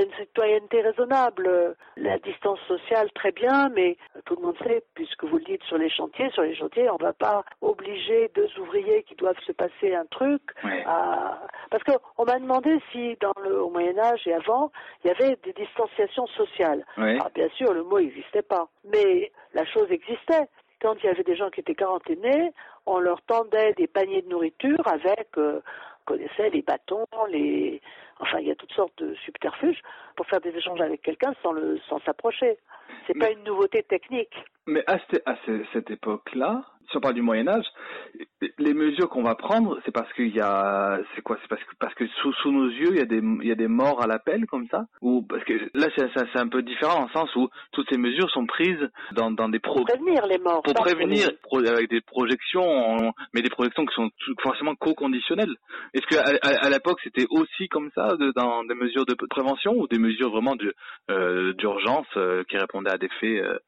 une 0.00 0.12
citoyenneté 0.18 0.80
raisonnable, 0.82 1.76
la 1.96 2.18
distance 2.18 2.58
sociale 2.66 3.10
très 3.14 3.32
bien, 3.32 3.68
mais 3.70 3.96
tout 4.24 4.36
le 4.36 4.42
monde 4.42 4.56
sait, 4.64 4.82
puisque 4.94 5.24
vous 5.24 5.38
le 5.38 5.44
dites 5.44 5.62
sur 5.64 5.78
les 5.78 5.90
chantiers, 5.90 6.30
sur 6.30 6.42
les 6.42 6.54
chantiers, 6.54 6.88
on 6.90 6.98
ne 6.98 7.02
va 7.02 7.12
pas 7.12 7.44
obliger 7.60 8.30
deux 8.34 8.48
ouvriers 8.58 9.02
qui 9.04 9.14
doivent 9.14 9.38
se 9.46 9.52
passer 9.52 9.94
un 9.94 10.06
truc 10.06 10.42
à... 10.86 11.38
Parce 11.70 11.84
qu'on 11.84 12.24
m'a 12.24 12.38
demandé 12.38 12.78
si 12.92 13.16
dans 13.20 13.32
le 13.42 13.62
au 13.62 13.70
Moyen 13.70 13.98
Âge 13.98 14.26
et 14.26 14.34
avant, 14.34 14.70
il 15.02 15.08
y 15.08 15.10
avait 15.10 15.36
des 15.42 15.52
distanciations 15.52 16.26
sociales. 16.28 16.84
Alors, 16.96 17.30
bien 17.34 17.48
sûr, 17.50 17.72
le 17.72 17.82
mot 17.82 18.00
n'existait 18.00 18.42
pas, 18.42 18.68
mais 18.84 19.32
la 19.52 19.64
chose 19.64 19.90
existait. 19.90 20.48
Quand 20.80 20.94
il 21.02 21.06
y 21.06 21.08
avait 21.08 21.22
des 21.24 21.36
gens 21.36 21.50
qui 21.50 21.60
étaient 21.60 21.74
quarantainés, 21.74 22.52
on 22.86 22.98
leur 22.98 23.22
tendait 23.22 23.72
des 23.74 23.86
paniers 23.86 24.22
de 24.22 24.28
nourriture 24.28 24.86
avec, 24.86 25.28
euh, 25.38 25.62
on 26.06 26.12
connaissait 26.12 26.50
les 26.50 26.62
bâtons, 26.62 27.06
les, 27.30 27.80
enfin 28.20 28.38
il 28.40 28.46
y 28.48 28.50
a 28.50 28.54
toutes 28.54 28.72
sortes 28.72 28.96
de 29.02 29.14
subterfuges 29.24 29.80
pour 30.16 30.26
faire 30.26 30.40
des 30.40 30.50
échanges 30.50 30.80
avec 30.80 31.02
quelqu'un 31.02 31.34
sans 31.42 31.52
le, 31.52 31.78
sans 31.88 31.98
s'approcher. 32.00 32.58
C'est 33.06 33.18
pas 33.18 33.30
une 33.30 33.42
nouveauté 33.44 33.82
technique. 33.82 34.34
Mais 34.66 34.82
à, 34.86 34.98
cette- 35.10 35.22
à 35.26 35.36
ce- 35.46 35.64
cette 35.72 35.90
époque-là, 35.90 36.62
si 36.90 36.96
on 36.96 37.00
parle 37.00 37.14
du 37.14 37.22
Moyen 37.22 37.48
Âge, 37.48 37.64
les 38.58 38.74
mesures 38.74 39.08
qu'on 39.08 39.22
va 39.22 39.34
prendre, 39.34 39.78
c'est 39.84 39.90
parce 39.92 40.12
qu'il 40.12 40.34
y 40.34 40.40
a, 40.40 40.98
c'est 41.14 41.22
quoi, 41.22 41.38
c'est 41.42 41.48
parce 41.48 41.62
que 41.64 41.74
parce 41.78 41.94
que 41.94 42.06
sous, 42.06 42.32
sous 42.34 42.52
nos 42.52 42.68
yeux, 42.68 42.90
il 42.90 42.96
y 42.96 43.00
a 43.00 43.04
des 43.06 43.18
il 43.42 43.46
y 43.48 43.52
a 43.52 43.54
des 43.54 43.68
morts 43.68 44.02
à 44.02 44.06
l'appel 44.06 44.46
comme 44.46 44.66
ça, 44.70 44.84
ou 45.00 45.22
parce 45.22 45.42
que 45.44 45.54
là 45.74 45.88
c'est 45.96 46.08
c'est 46.14 46.38
un 46.38 46.48
peu 46.48 46.62
différent 46.62 47.04
en 47.04 47.08
sens 47.08 47.34
où 47.36 47.48
toutes 47.72 47.88
ces 47.90 47.98
mesures 47.98 48.30
sont 48.30 48.46
prises 48.46 48.88
dans 49.12 49.30
dans 49.30 49.48
des 49.48 49.58
Pour 49.60 49.84
prévenir 49.84 50.26
les 50.26 50.38
morts. 50.38 50.62
pour 50.62 50.74
prévenir 50.74 51.30
pro- 51.42 51.66
avec 51.66 51.88
des 51.88 52.00
projections, 52.00 53.12
mais 53.32 53.42
des 53.42 53.50
projections 53.50 53.86
qui 53.86 53.94
sont 53.94 54.10
tout- 54.18 54.34
forcément 54.42 54.74
co-conditionnelles. 54.74 55.54
Est-ce 55.94 56.06
que 56.06 56.16
à, 56.16 56.36
à- 56.42 56.66
à 56.66 56.70
l'époque 56.70 57.00
c'était 57.02 57.26
aussi 57.30 57.68
comme 57.68 57.90
ça 57.94 58.16
de- 58.16 58.32
dans 58.36 58.64
des 58.64 58.74
mesures 58.74 59.06
de 59.06 59.14
prévention 59.28 59.72
ou 59.72 59.86
des 59.88 59.98
mesures 59.98 60.30
vraiment 60.30 60.56
de 60.56 60.74
euh, 61.10 61.52
d'urgence 61.54 62.06
euh, 62.16 62.44
qui 62.48 62.56
répondaient 62.56 62.90
à 62.92 62.98
des 62.98 63.08
faits 63.20 63.42
euh, 63.42 63.58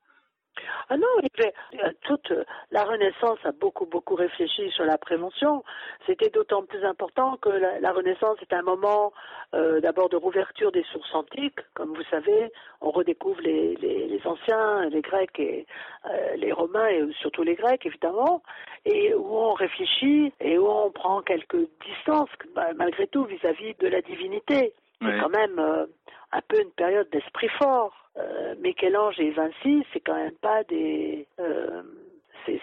Ah 0.88 0.96
non, 0.96 1.06
euh, 1.22 1.92
toute 2.02 2.30
euh, 2.30 2.44
la 2.70 2.84
Renaissance 2.84 3.38
a 3.44 3.52
beaucoup 3.52 3.86
beaucoup 3.86 4.14
réfléchi 4.14 4.70
sur 4.70 4.84
la 4.84 4.98
prévention. 4.98 5.64
C'était 6.06 6.30
d'autant 6.30 6.62
plus 6.64 6.84
important 6.84 7.36
que 7.36 7.48
la, 7.48 7.80
la 7.80 7.92
Renaissance 7.92 8.38
est 8.42 8.52
un 8.52 8.62
moment 8.62 9.12
euh, 9.54 9.80
d'abord 9.80 10.08
de 10.08 10.16
rouverture 10.16 10.72
des 10.72 10.84
sources 10.92 11.14
antiques. 11.14 11.60
Comme 11.74 11.94
vous 11.94 12.04
savez, 12.10 12.52
on 12.80 12.90
redécouvre 12.90 13.40
les, 13.40 13.76
les, 13.76 14.06
les 14.06 14.26
anciens, 14.26 14.88
les 14.88 15.02
Grecs 15.02 15.38
et 15.38 15.66
euh, 16.10 16.36
les 16.36 16.52
Romains 16.52 16.88
et 16.88 17.02
surtout 17.20 17.42
les 17.42 17.54
Grecs 17.54 17.84
évidemment, 17.84 18.42
et 18.84 19.14
où 19.14 19.36
on 19.36 19.54
réfléchit 19.54 20.32
et 20.40 20.58
où 20.58 20.68
on 20.68 20.90
prend 20.90 21.22
quelques 21.22 21.68
distances 21.84 22.30
bah, 22.54 22.68
malgré 22.76 23.06
tout 23.08 23.24
vis-à-vis 23.24 23.74
de 23.74 23.88
la 23.88 24.00
divinité. 24.02 24.72
C'est 25.02 25.20
quand 25.20 25.28
même 25.28 25.58
euh, 25.58 25.86
un 26.32 26.40
peu 26.48 26.60
une 26.60 26.70
période 26.70 27.08
d'esprit 27.10 27.48
fort. 27.58 28.05
Euh, 28.18 28.54
Michel-Ange 28.60 29.20
et 29.20 29.30
Vinci, 29.30 29.84
c'est 29.92 30.00
quand 30.00 30.14
même 30.14 30.36
pas 30.40 30.64
des... 30.64 31.26
euh, 31.38 31.82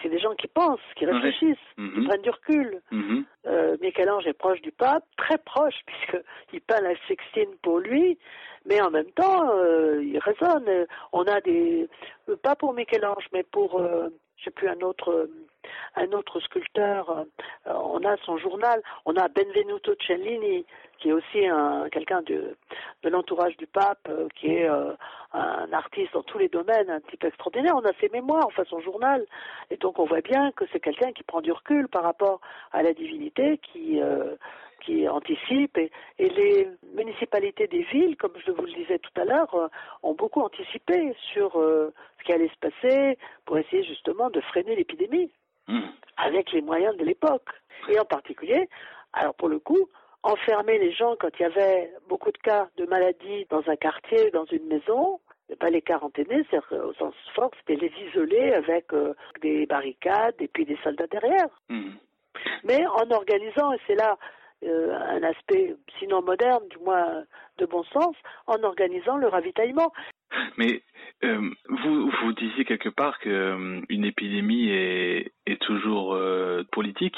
c'est 0.02 0.08
des 0.08 0.18
gens 0.18 0.34
qui 0.34 0.48
pensent, 0.48 0.80
qui 0.96 1.04
Ouais. 1.04 1.12
réfléchissent, 1.12 1.58
qui 1.76 1.80
Mhm. 1.82 2.08
prennent 2.08 2.22
du 2.22 2.30
recul. 2.30 2.80
Mhm. 2.90 3.24
Euh, 3.46 3.76
Michel-Ange 3.82 4.26
est 4.26 4.32
proche 4.32 4.60
du 4.62 4.72
pape, 4.72 5.04
très 5.18 5.36
proche, 5.38 5.74
puisqu'il 5.86 6.60
peint 6.62 6.80
la 6.80 6.96
Sixtine 7.06 7.54
pour 7.62 7.80
lui, 7.80 8.18
mais 8.64 8.80
en 8.80 8.90
même 8.90 9.10
temps, 9.12 9.50
euh, 9.50 10.02
il 10.02 10.18
raisonne. 10.18 10.86
On 11.12 11.24
a 11.24 11.40
des... 11.42 11.86
Pas 12.42 12.56
pour 12.56 12.72
Michel-Ange, 12.72 13.26
mais 13.34 13.42
pour... 13.42 13.78
Euh, 13.78 14.08
je 14.38 14.44
sais 14.44 14.50
plus, 14.50 14.68
un 14.68 14.80
autre... 14.80 15.28
un 15.96 16.12
autre 16.12 16.40
sculpteur, 16.40 17.10
euh, 17.10 17.24
on 17.66 18.04
a 18.04 18.16
son 18.18 18.36
journal, 18.38 18.82
on 19.04 19.16
a 19.16 19.28
Benvenuto 19.28 19.94
Cellini, 20.06 20.64
qui 20.98 21.10
est 21.10 21.12
aussi 21.12 21.46
un, 21.46 21.88
quelqu'un 21.90 22.22
de, 22.22 22.56
l'entourage 23.04 23.56
du 23.56 23.66
pape, 23.66 24.08
euh, 24.08 24.28
qui 24.34 24.48
est 24.48 24.68
euh, 24.68 24.92
un 25.32 25.72
artiste 25.72 26.14
dans 26.14 26.22
tous 26.22 26.38
les 26.38 26.48
domaines, 26.48 26.90
un 26.90 27.00
type 27.00 27.24
extraordinaire. 27.24 27.74
On 27.76 27.84
a 27.84 27.92
ses 28.00 28.08
mémoires, 28.08 28.46
enfin 28.46 28.64
son 28.68 28.80
journal, 28.80 29.24
et 29.70 29.76
donc 29.76 29.98
on 29.98 30.04
voit 30.04 30.20
bien 30.20 30.52
que 30.52 30.64
c'est 30.72 30.80
quelqu'un 30.80 31.12
qui 31.12 31.22
prend 31.22 31.40
du 31.40 31.52
recul 31.52 31.88
par 31.88 32.02
rapport 32.02 32.40
à 32.72 32.82
la 32.82 32.92
divinité, 32.92 33.58
qui 33.58 34.00
anticipe. 35.08 35.78
Et, 35.78 35.90
les 36.18 36.68
municipalités 36.94 37.66
des 37.66 37.84
villes, 37.84 38.16
comme 38.16 38.34
je 38.44 38.50
vous 38.50 38.62
le 38.62 38.72
disais 38.72 38.98
tout 38.98 39.20
à 39.20 39.24
l'heure, 39.24 39.70
ont 40.02 40.14
beaucoup 40.14 40.40
anticipé 40.40 41.14
sur 41.32 41.52
ce 41.54 42.24
qui 42.24 42.32
allait 42.32 42.50
se 42.50 42.58
passer 42.70 43.18
pour 43.44 43.58
essayer 43.58 43.82
justement 43.84 44.30
de 44.30 44.40
freiner 44.40 44.76
l'épidémie 44.76 45.30
Mhm. 45.68 45.92
avec 46.16 46.52
les 46.52 46.62
moyens 46.62 46.96
de 46.96 47.04
l'époque. 47.04 47.48
Et 47.88 47.98
en 47.98 48.04
particulier, 48.04 48.68
alors 49.12 49.34
pour 49.34 49.48
le 49.48 49.58
coup, 49.58 49.88
enfermer 50.22 50.78
les 50.78 50.92
gens 50.92 51.16
quand 51.18 51.28
il 51.38 51.42
y 51.42 51.46
avait 51.46 51.92
beaucoup 52.08 52.32
de 52.32 52.38
cas 52.38 52.68
de 52.76 52.86
maladie 52.86 53.46
dans 53.50 53.62
un 53.68 53.76
quartier, 53.76 54.30
dans 54.30 54.46
une 54.46 54.66
maison, 54.66 55.20
et 55.50 55.56
pas 55.56 55.70
les 55.70 55.82
quarantainer, 55.82 56.42
c'est 56.50 56.58
au 56.76 56.94
sens 56.94 57.14
fort, 57.34 57.50
c'était 57.58 57.76
les 57.76 57.92
isoler 58.08 58.54
avec 58.54 58.92
euh, 58.94 59.14
des 59.42 59.66
barricades 59.66 60.36
et 60.40 60.48
puis 60.48 60.64
des 60.64 60.78
soldats 60.82 61.06
derrière. 61.06 61.48
Mhm. 61.68 61.96
Mais 62.64 62.86
en 62.86 63.10
organisant, 63.10 63.72
et 63.72 63.80
c'est 63.86 63.94
là 63.94 64.16
euh, 64.64 64.94
un 64.94 65.22
aspect 65.22 65.76
sinon 65.98 66.22
moderne, 66.22 66.66
du 66.68 66.78
moins 66.78 67.24
de 67.58 67.66
bon 67.66 67.84
sens, 67.84 68.16
en 68.46 68.62
organisant 68.62 69.16
le 69.16 69.28
ravitaillement. 69.28 69.92
Mais 70.56 70.82
euh, 71.24 71.50
vous 71.68 72.10
vous 72.10 72.32
disiez 72.32 72.64
quelque 72.64 72.88
part 72.88 73.18
que 73.18 73.28
euh, 73.28 73.80
épidémie 74.04 74.70
est 74.70 75.60
toujours 75.60 76.14
euh, 76.14 76.64
politique 76.72 77.16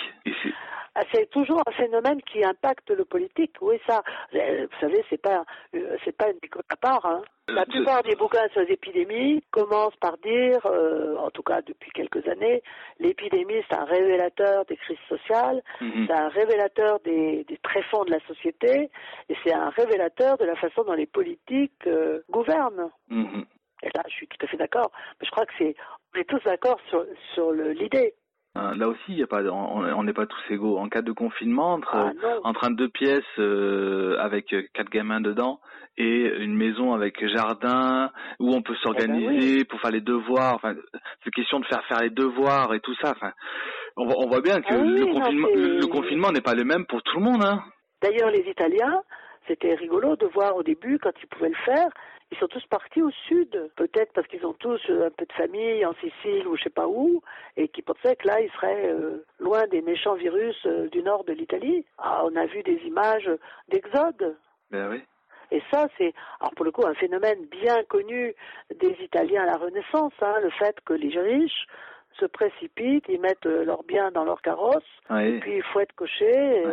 c'est 0.97 1.03
Ah, 1.03 1.09
C'est 1.13 1.31
toujours 1.31 1.63
un 1.67 1.73
phénomène 1.73 2.21
qui 2.23 2.45
impacte 2.45 2.91
le 2.91 3.05
politique. 3.05 3.55
Oui, 3.61 3.79
ça, 3.87 4.03
euh, 4.35 4.67
vous 4.71 4.79
savez, 4.81 5.05
c'est 5.11 5.21
pas, 5.21 5.45
euh, 5.75 5.97
c'est 6.05 6.17
pas 6.17 6.31
une 6.31 6.39
école 6.43 6.63
à 6.69 6.77
part. 6.77 7.05
hein. 7.07 7.23
La 7.49 7.65
plupart 7.65 8.03
des 8.03 8.17
bouquins 8.17 8.49
sur 8.53 8.63
les 8.63 8.73
épidémies 8.73 9.41
commencent 9.53 9.95
par 9.97 10.17
dire, 10.19 10.59
euh, 10.67 11.17
en 11.19 11.31
tout 11.31 11.45
cas 11.45 11.63
depuis 11.63 11.91
quelques 11.93 12.27
années, 12.27 12.61
l'épidémie 12.99 13.63
c'est 13.69 13.77
un 13.77 13.85
révélateur 13.85 14.65
des 14.65 14.77
crises 14.77 14.99
sociales, 15.09 15.63
Mhm. 15.81 16.07
c'est 16.09 16.13
un 16.13 16.29
révélateur 16.29 16.99
des, 17.05 17.45
des 17.45 17.59
tréfonds 17.59 18.05
de 18.05 18.11
la 18.11 18.21
société, 18.27 18.91
et 19.29 19.37
c'est 19.45 19.53
un 19.55 19.69
révélateur 19.71 20.39
de 20.39 20.45
la 20.45 20.57
façon 20.57 20.83
dont 20.83 20.95
les 20.95 21.07
politiques 21.07 21.87
euh, 21.87 22.23
gouvernent. 22.31 22.91
Mhm. 23.11 23.45
Et 23.85 23.91
là, 23.95 24.03
je 24.09 24.13
suis 24.15 24.27
tout 24.27 24.45
à 24.45 24.49
fait 24.49 24.57
d'accord. 24.57 24.91
Mais 25.21 25.27
je 25.27 25.31
crois 25.31 25.47
que 25.47 25.53
c'est, 25.59 25.77
on 26.15 26.19
est 26.21 26.25
tous 26.25 26.43
d'accord 26.45 26.81
sur, 26.89 27.05
sur 27.35 27.53
l'idée. 27.53 28.15
Euh, 28.57 28.75
Là 28.77 28.89
aussi, 28.89 29.01
il 29.09 29.19
y 29.19 29.23
a 29.23 29.27
pas, 29.27 29.43
on 29.43 30.03
n'est 30.03 30.13
pas 30.13 30.27
tous 30.27 30.41
égaux. 30.51 30.79
En 30.79 30.89
cas 30.89 31.03
de 31.03 31.13
confinement, 31.13 31.75
entre 31.75 31.95
Ah, 31.95 32.13
non. 32.23 32.41
entre 32.45 32.65
un 32.65 32.71
deux 32.71 32.89
pièces 32.89 33.23
euh, 33.39 34.17
avec 34.19 34.53
euh, 34.53 34.63
quatre 34.75 34.91
gamins 34.91 35.21
dedans 35.21 35.61
et 35.99 36.27
une 36.41 36.55
maison 36.55 36.93
avec 36.93 37.27
jardin 37.27 38.11
où 38.39 38.53
on 38.55 38.61
peut 38.63 38.75
s'organiser 38.83 39.65
pour 39.65 39.81
faire 39.81 39.91
les 39.93 40.01
devoirs. 40.03 40.55
Enfin, 40.55 40.75
c'est 41.25 41.31
question 41.31 41.61
de 41.61 41.65
faire 41.67 41.83
faire 41.87 42.01
les 42.03 42.11
devoirs 42.11 42.75
et 42.75 42.81
tout 42.81 42.95
ça. 43.01 43.13
Enfin, 43.13 43.33
on, 43.97 44.05
voit- 44.07 44.17
on 44.19 44.29
voit 44.29 44.41
bien 44.43 44.61
que 44.61 44.67
Ah 44.75 44.79
oui, 44.79 44.89
le, 44.99 45.05
non, 45.07 45.13
confinement, 45.21 45.49
c'est- 45.55 45.61
le, 45.61 45.79
le 45.79 45.87
confinement 45.87 46.33
n'est 46.33 46.43
pas 46.43 46.55
le 46.55 46.65
même 46.65 46.85
pour 46.87 47.03
tout 47.03 47.17
le 47.19 47.25
monde. 47.25 47.43
Hein. 47.45 47.63
D'ailleurs, 48.03 48.31
les 48.31 48.45
Italiens, 48.51 49.01
c'était 49.47 49.75
rigolo 49.75 50.17
de 50.17 50.27
voir 50.27 50.57
au 50.57 50.63
début, 50.63 50.99
quand 50.99 51.13
ils 51.23 51.27
pouvaient 51.29 51.51
le 51.51 51.65
faire, 51.65 51.89
ils 52.33 52.39
sont 52.39 52.49
tous 52.49 52.65
partis 52.67 53.03
au 53.03 53.11
sud. 53.29 53.71
Peut-être 53.77 54.13
parce 54.13 54.27
qu'ils 54.27 54.45
ont 54.45 54.55
tous 54.55 54.81
euh, 54.91 55.07
un 55.07 55.11
peu 55.11 55.25
de 55.27 55.33
famille 55.33 55.85
en 55.87 55.95
Sicile 55.95 56.47
ou 56.49 56.57
je 56.57 56.65
sais 56.65 56.71
pas 56.71 56.89
où, 56.89 57.23
et 57.57 57.69
qui 57.69 57.83
pensaient 57.83 58.17
que 58.17 58.27
là, 58.27 58.41
ils 58.41 58.51
seraient 58.53 58.91
euh, 58.91 59.25
loin 59.39 59.67
des 59.69 59.83
méchants 59.83 60.15
virus 60.15 60.57
euh, 60.67 60.89
du 60.89 61.03
nord 61.03 61.25
de 61.25 61.33
l'Italie. 61.33 61.85
Ah, 61.99 62.23
on 62.25 62.35
a 62.37 62.47
vu 62.47 62.63
des 62.63 62.81
images 62.85 63.31
d'exode. 63.69 64.37
Ben 64.71 64.91
oui. 64.91 65.03
Et 65.53 65.63
ça, 65.71 65.87
c'est, 65.97 66.13
alors 66.41 66.53
pour 66.57 66.65
le 66.65 66.73
coup, 66.73 66.85
un 66.85 66.95
phénomène 66.95 67.47
bien 67.47 67.85
connu 67.85 68.35
des 68.75 68.97
Italiens 69.01 69.45
à 69.45 69.47
la 69.47 69.57
Renaissance, 69.59 70.13
hein, 70.21 70.41
le 70.43 70.51
fait 70.51 70.77
que 70.85 70.93
les 70.95 71.17
riches 71.21 71.67
se 72.19 72.27
précipitent, 72.27 73.05
ils 73.09 73.21
mettent 73.21 73.45
leurs 73.45 73.85
biens 73.85 74.11
dans 74.11 74.25
leur 74.25 74.43
carrosse, 74.43 74.83
Oui. 75.11 75.39
puis 75.39 75.59
il 75.59 75.63
faut 75.63 75.79
être 75.79 75.95
coché 75.95 76.65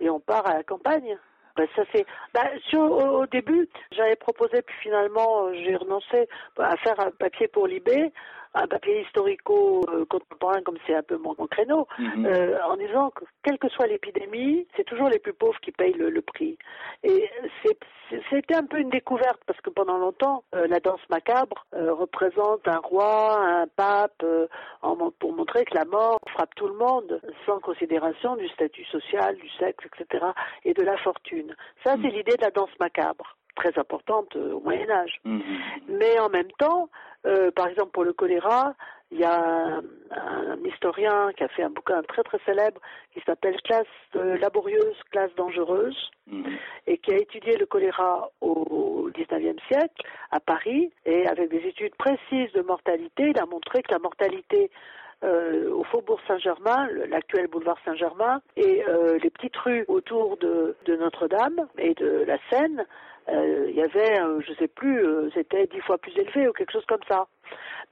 et 0.00 0.10
on 0.10 0.18
part 0.18 0.44
à 0.48 0.54
la 0.54 0.62
campagne. 0.64 1.18
Ben, 1.56 1.66
ça 1.76 1.82
c'est. 1.92 2.06
Ben, 2.34 2.48
sur, 2.68 2.80
au, 2.80 3.22
au 3.22 3.26
début, 3.26 3.68
j'avais 3.92 4.16
proposé, 4.16 4.62
puis 4.62 4.76
finalement 4.82 5.46
euh, 5.46 5.54
j'ai 5.54 5.76
renoncé 5.76 6.28
à 6.58 6.76
faire 6.76 6.98
un 7.00 7.10
papier 7.10 7.48
pour 7.48 7.66
l'IB, 7.66 8.12
un 8.54 8.66
papier 8.66 9.02
historico-contemporain 9.02 10.62
comme 10.62 10.76
c'est 10.86 10.94
un 10.94 11.02
peu 11.02 11.16
mon, 11.16 11.34
mon 11.38 11.46
créneau, 11.46 11.86
Mhm. 11.98 12.26
euh, 12.26 12.58
en 12.64 12.76
disant 12.76 13.10
que 13.10 13.24
quelle 13.44 13.58
que 13.58 13.68
soit 13.68 13.86
l'épidémie, 13.86 14.66
c'est 14.76 14.84
toujours 14.84 15.08
les 15.08 15.18
plus 15.18 15.32
pauvres 15.32 15.58
qui 15.60 15.72
payent 15.72 15.92
le, 15.94 16.10
le 16.10 16.22
prix. 16.22 16.58
Et 17.02 17.30
c'était 18.30 18.54
un 18.56 18.64
peu 18.66 18.78
une 18.78 18.90
découverte 18.90 19.40
parce 19.46 19.60
que 19.60 19.70
pendant 19.70 19.98
longtemps, 19.98 20.42
euh, 20.54 20.66
la 20.66 20.80
danse 20.80 21.00
macabre 21.10 21.64
euh, 21.74 21.92
représente 21.94 22.66
un 22.66 22.78
roi, 22.78 23.38
un 23.40 23.66
pape, 23.68 24.24
en 24.82 24.96
pour 25.18 25.32
montrer 25.32 25.64
que 25.64 25.74
la 25.74 25.84
mort 25.84 26.18
frappe 26.28 26.54
tout 26.56 26.66
le 26.66 26.74
monde 26.74 27.20
sans 27.46 27.58
considération 27.60 28.36
du 28.36 28.48
statut 28.48 28.84
social, 28.86 29.36
du 29.36 29.48
sexe, 29.58 29.84
etc. 29.86 30.26
et 30.64 30.74
de 30.74 30.82
la 30.82 30.96
fortune. 30.98 31.54
Ça, 31.84 31.94
c'est 32.02 32.08
l'idée 32.10 32.36
de 32.36 32.42
la 32.42 32.50
danse 32.50 32.70
macabre, 32.78 33.36
très 33.56 33.78
importante 33.78 34.34
euh, 34.36 34.54
au 34.54 34.60
Moyen 34.60 34.90
Âge. 34.90 35.20
Mhm. 35.24 35.42
Mais 35.88 36.18
en 36.18 36.28
même 36.28 36.50
temps, 36.58 36.88
euh, 37.26 37.50
par 37.50 37.68
exemple 37.68 37.90
pour 37.92 38.04
le 38.04 38.12
choléra, 38.12 38.74
il 39.12 39.18
y 39.18 39.24
a 39.24 39.40
un, 39.40 39.82
un 40.12 40.56
historien 40.64 41.32
qui 41.36 41.42
a 41.42 41.48
fait 41.48 41.64
un 41.64 41.70
bouquin 41.70 42.00
très 42.02 42.22
très 42.22 42.38
célèbre 42.46 42.80
qui 43.12 43.20
s'appelle 43.26 43.60
Classe 43.62 43.86
euh, 44.16 44.38
laborieuse, 44.38 44.96
classe 45.10 45.34
dangereuse, 45.36 46.10
Mhm. 46.30 46.44
et 46.86 46.98
qui 46.98 47.12
a 47.12 47.16
étudié 47.16 47.56
le 47.56 47.66
choléra 47.66 48.30
au 48.40 49.08
XIXe 49.12 49.60
siècle 49.66 50.02
à 50.30 50.38
Paris, 50.38 50.92
et 51.04 51.26
avec 51.26 51.50
des 51.50 51.66
études 51.66 51.94
précises 51.96 52.52
de 52.52 52.62
mortalité, 52.62 53.30
il 53.30 53.38
a 53.38 53.46
montré 53.46 53.82
que 53.82 53.90
la 53.92 53.98
mortalité 53.98 54.70
euh, 55.22 55.70
au 55.72 55.84
faubourg 55.84 56.20
Saint-Germain, 56.26 56.88
l'actuel 57.08 57.46
boulevard 57.48 57.76
Saint-Germain, 57.84 58.40
et 58.56 58.82
euh, 58.88 59.18
les 59.22 59.28
petites 59.30 59.56
rues 59.56 59.84
autour 59.88 60.38
de, 60.38 60.76
de 60.86 60.96
Notre-Dame 60.96 61.66
et 61.76 61.94
de 61.94 62.24
la 62.26 62.38
Seine, 62.48 62.86
il 63.32 63.74
y 63.74 63.82
avait, 63.82 64.20
euh, 64.20 64.40
je 64.46 64.52
sais 64.54 64.68
plus, 64.68 65.04
euh, 65.04 65.30
c'était 65.34 65.66
dix 65.66 65.80
fois 65.80 65.98
plus 65.98 66.16
élevé 66.16 66.48
ou 66.48 66.52
quelque 66.52 66.72
chose 66.72 66.86
comme 66.86 67.02
ça. 67.08 67.26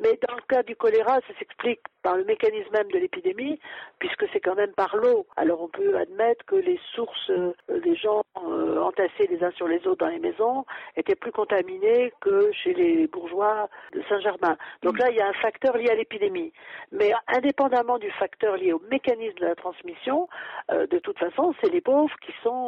Mais 0.00 0.18
dans 0.28 0.34
le 0.34 0.42
cas 0.48 0.62
du 0.62 0.76
choléra, 0.76 1.16
ça 1.16 1.38
s'explique 1.38 1.80
par 2.02 2.16
le 2.16 2.24
mécanisme 2.24 2.70
même 2.72 2.90
de 2.90 2.98
l'épidémie, 2.98 3.58
puisque 3.98 4.24
c'est 4.32 4.40
quand 4.40 4.54
même 4.54 4.72
par 4.72 4.96
l'eau. 4.96 5.26
Alors 5.36 5.60
on 5.62 5.68
peut 5.68 5.96
admettre 5.96 6.44
que 6.46 6.54
les 6.54 6.78
sources 6.94 7.30
euh, 7.30 7.52
des 7.82 7.96
gens 7.96 8.22
euh, 8.46 8.80
entassés 8.80 9.26
les 9.28 9.42
uns 9.42 9.50
sur 9.52 9.66
les 9.66 9.84
autres 9.86 10.04
dans 10.04 10.10
les 10.10 10.20
maisons 10.20 10.64
étaient 10.96 11.16
plus 11.16 11.32
contaminés 11.32 12.12
que 12.20 12.50
chez 12.52 12.74
les 12.74 13.06
bourgeois 13.08 13.68
de 13.92 14.02
Saint-Germain. 14.08 14.56
Donc 14.82 14.98
là, 14.98 15.10
il 15.10 15.16
y 15.16 15.20
a 15.20 15.26
un 15.26 15.32
facteur 15.34 15.76
lié 15.76 15.90
à 15.90 15.94
l'épidémie. 15.94 16.52
Mais 16.92 17.12
indépendamment 17.26 17.98
du 17.98 18.10
facteur 18.12 18.56
lié 18.56 18.72
au 18.72 18.82
mécanisme 18.90 19.38
de 19.38 19.46
la 19.46 19.54
transmission, 19.56 20.28
euh, 20.70 20.86
de 20.86 20.98
toute 20.98 21.18
façon, 21.18 21.54
c'est 21.60 21.70
les 21.70 21.80
pauvres 21.80 22.14
qui 22.24 22.32
sont 22.42 22.58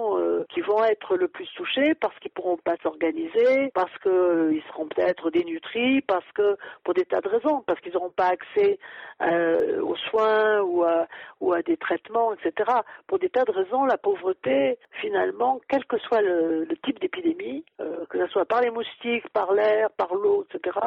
qui 0.48 0.60
vont 0.60 0.82
être 0.84 1.16
le 1.16 1.28
plus 1.28 1.48
touchés 1.54 1.94
parce 1.94 2.18
qu'ils 2.18 2.30
pourront 2.30 2.56
pas 2.56 2.76
s'organiser, 2.82 3.70
parce 3.74 3.96
qu'ils 3.98 4.62
seront 4.68 4.86
peut-être 4.86 5.30
dénutris, 5.30 6.00
parce 6.02 6.30
que 6.32 6.56
pour 6.84 6.94
des 6.94 7.04
tas 7.04 7.20
de 7.20 7.28
raisons, 7.28 7.62
parce 7.66 7.80
qu'ils 7.80 7.92
n'auront 7.92 8.10
pas 8.10 8.28
accès 8.28 8.78
euh, 9.22 9.80
aux 9.82 9.96
soins 9.96 10.60
ou 10.62 10.82
à, 10.84 11.06
ou 11.40 11.52
à 11.52 11.62
des 11.62 11.76
traitements, 11.76 12.32
etc. 12.34 12.70
Pour 13.06 13.18
des 13.18 13.28
tas 13.30 13.44
de 13.44 13.52
raisons, 13.52 13.84
la 13.84 13.98
pauvreté, 13.98 14.78
finalement, 15.00 15.60
quel 15.68 15.84
que 15.84 15.98
soit 15.98 16.22
le, 16.22 16.64
le 16.64 16.76
type 16.78 17.00
d'épidémie, 17.00 17.64
euh, 17.80 18.04
que 18.08 18.18
ce 18.18 18.26
soit 18.32 18.44
par 18.46 18.60
les 18.60 18.70
moustiques, 18.70 19.28
par 19.30 19.52
l'air, 19.52 19.90
par 19.96 20.14
l'eau, 20.14 20.44
etc., 20.52 20.78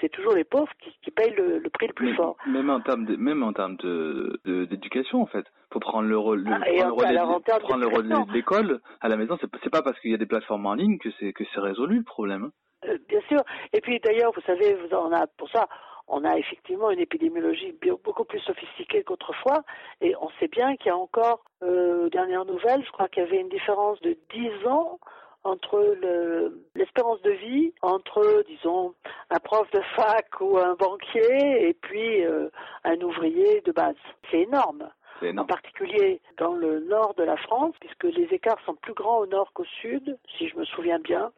c'est 0.00 0.10
toujours 0.10 0.34
les 0.34 0.44
pauvres 0.44 0.72
qui, 0.82 0.90
qui 1.02 1.10
payent 1.10 1.34
le, 1.34 1.58
le 1.58 1.70
prix 1.70 1.86
le 1.86 1.92
plus 1.94 2.10
Mais- 2.10 2.16
fort. 2.16 2.36
Même 2.46 2.70
en 2.70 2.80
termes 2.80 3.04
de, 3.06 3.16
même 3.16 3.42
en 3.42 3.52
termes 3.52 3.76
de, 3.76 4.40
de- 4.44 4.64
d'éducation, 4.66 5.20
en 5.22 5.26
fait. 5.26 5.46
Faut 5.72 5.78
prendre 5.80 6.08
le 6.08 6.18
rôle, 6.18 6.40
le, 6.42 6.50
Ah, 6.52 6.58
prendre 7.60 7.78
le 7.78 8.14
en 8.14 8.24
de- 8.26 8.32
l'école 8.32 8.80
à 9.00 9.08
la 9.08 9.16
maison. 9.16 9.36
C'est, 9.40 9.48
c'est 9.62 9.70
pas 9.70 9.82
parce 9.82 9.98
qu'il 10.00 10.10
y 10.10 10.14
a 10.14 10.18
des 10.18 10.26
plateformes 10.26 10.66
en 10.66 10.74
ligne 10.74 10.98
que 10.98 11.10
c'est, 11.18 11.32
que 11.32 11.44
c'est 11.54 11.60
résolu 11.60 11.98
le 11.98 12.04
problème. 12.04 12.50
Euh, 12.86 12.98
bien 13.08 13.20
sûr. 13.28 13.42
Et 13.72 13.80
puis 13.80 14.00
d'ailleurs, 14.00 14.32
vous 14.34 14.40
savez, 14.42 14.74
vous 14.74 14.94
en 14.96 15.12
a 15.12 15.26
pour 15.26 15.48
ça, 15.50 15.68
on 16.08 16.24
a 16.24 16.36
effectivement 16.38 16.90
une 16.90 16.98
épidémiologie 16.98 17.74
beaucoup 18.02 18.24
plus 18.24 18.40
sophistiquée 18.40 19.04
qu'autrefois, 19.04 19.62
et 20.00 20.14
on 20.20 20.28
sait 20.40 20.48
bien 20.48 20.76
qu'il 20.76 20.86
y 20.86 20.90
a 20.90 20.96
encore, 20.96 21.44
euh, 21.62 22.08
dernière 22.08 22.44
nouvelle, 22.44 22.84
je 22.84 22.90
crois 22.90 23.08
qu'il 23.08 23.22
y 23.22 23.26
avait 23.26 23.38
une 23.40 23.48
différence 23.48 24.00
de 24.00 24.16
10 24.32 24.66
ans 24.66 24.98
entre 25.44 25.78
le- 26.02 26.60
l'espérance 26.74 27.22
de 27.22 27.30
vie 27.30 27.72
entre, 27.82 28.42
disons, 28.48 28.94
un 29.30 29.38
prof 29.38 29.70
de 29.70 29.80
fac 29.96 30.26
ou 30.40 30.58
un 30.58 30.74
banquier 30.74 31.68
et 31.68 31.74
puis 31.74 32.24
euh, 32.24 32.48
un 32.84 33.00
ouvrier 33.00 33.60
de 33.62 33.72
base. 33.72 33.94
C'est 34.30 34.40
énorme. 34.40 34.90
C'est 35.20 35.38
En 35.38 35.44
particulier 35.44 36.20
dans 36.38 36.54
le 36.54 36.80
nord 36.80 37.14
de 37.14 37.22
la 37.24 37.36
France, 37.36 37.74
puisque 37.78 38.04
les 38.04 38.24
écarts 38.34 38.60
sont 38.66 38.74
plus 38.74 38.94
grands 38.94 39.18
au 39.18 39.26
nord 39.26 39.52
qu'au 39.52 39.64
sud, 39.80 40.18
si 40.38 40.48
je 40.48 40.56
me 40.56 40.64
souviens 40.64 40.98
bien. 40.98 41.30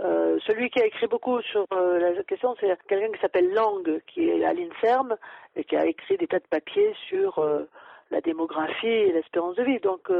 Euh, 0.00 0.38
celui 0.46 0.70
qui 0.70 0.80
a 0.82 0.86
écrit 0.86 1.06
beaucoup 1.06 1.40
sur 1.42 1.66
euh, 1.72 1.98
la 1.98 2.22
question, 2.24 2.56
c'est 2.58 2.66
quelqu'un 2.88 3.12
qui 3.12 3.20
s'appelle 3.20 3.52
Lang, 3.52 4.00
qui 4.08 4.28
est 4.28 4.44
à 4.44 4.52
l'INSERM 4.52 5.16
et 5.54 5.64
qui 5.64 5.76
a 5.76 5.86
écrit 5.86 6.16
des 6.16 6.26
tas 6.26 6.40
de 6.40 6.46
papiers 6.50 6.92
sur 7.08 7.38
euh, 7.38 7.68
la 8.10 8.20
démographie 8.20 8.86
et 8.88 9.12
l'espérance 9.12 9.54
de 9.56 9.62
vie. 9.62 9.78
Donc, 9.78 10.10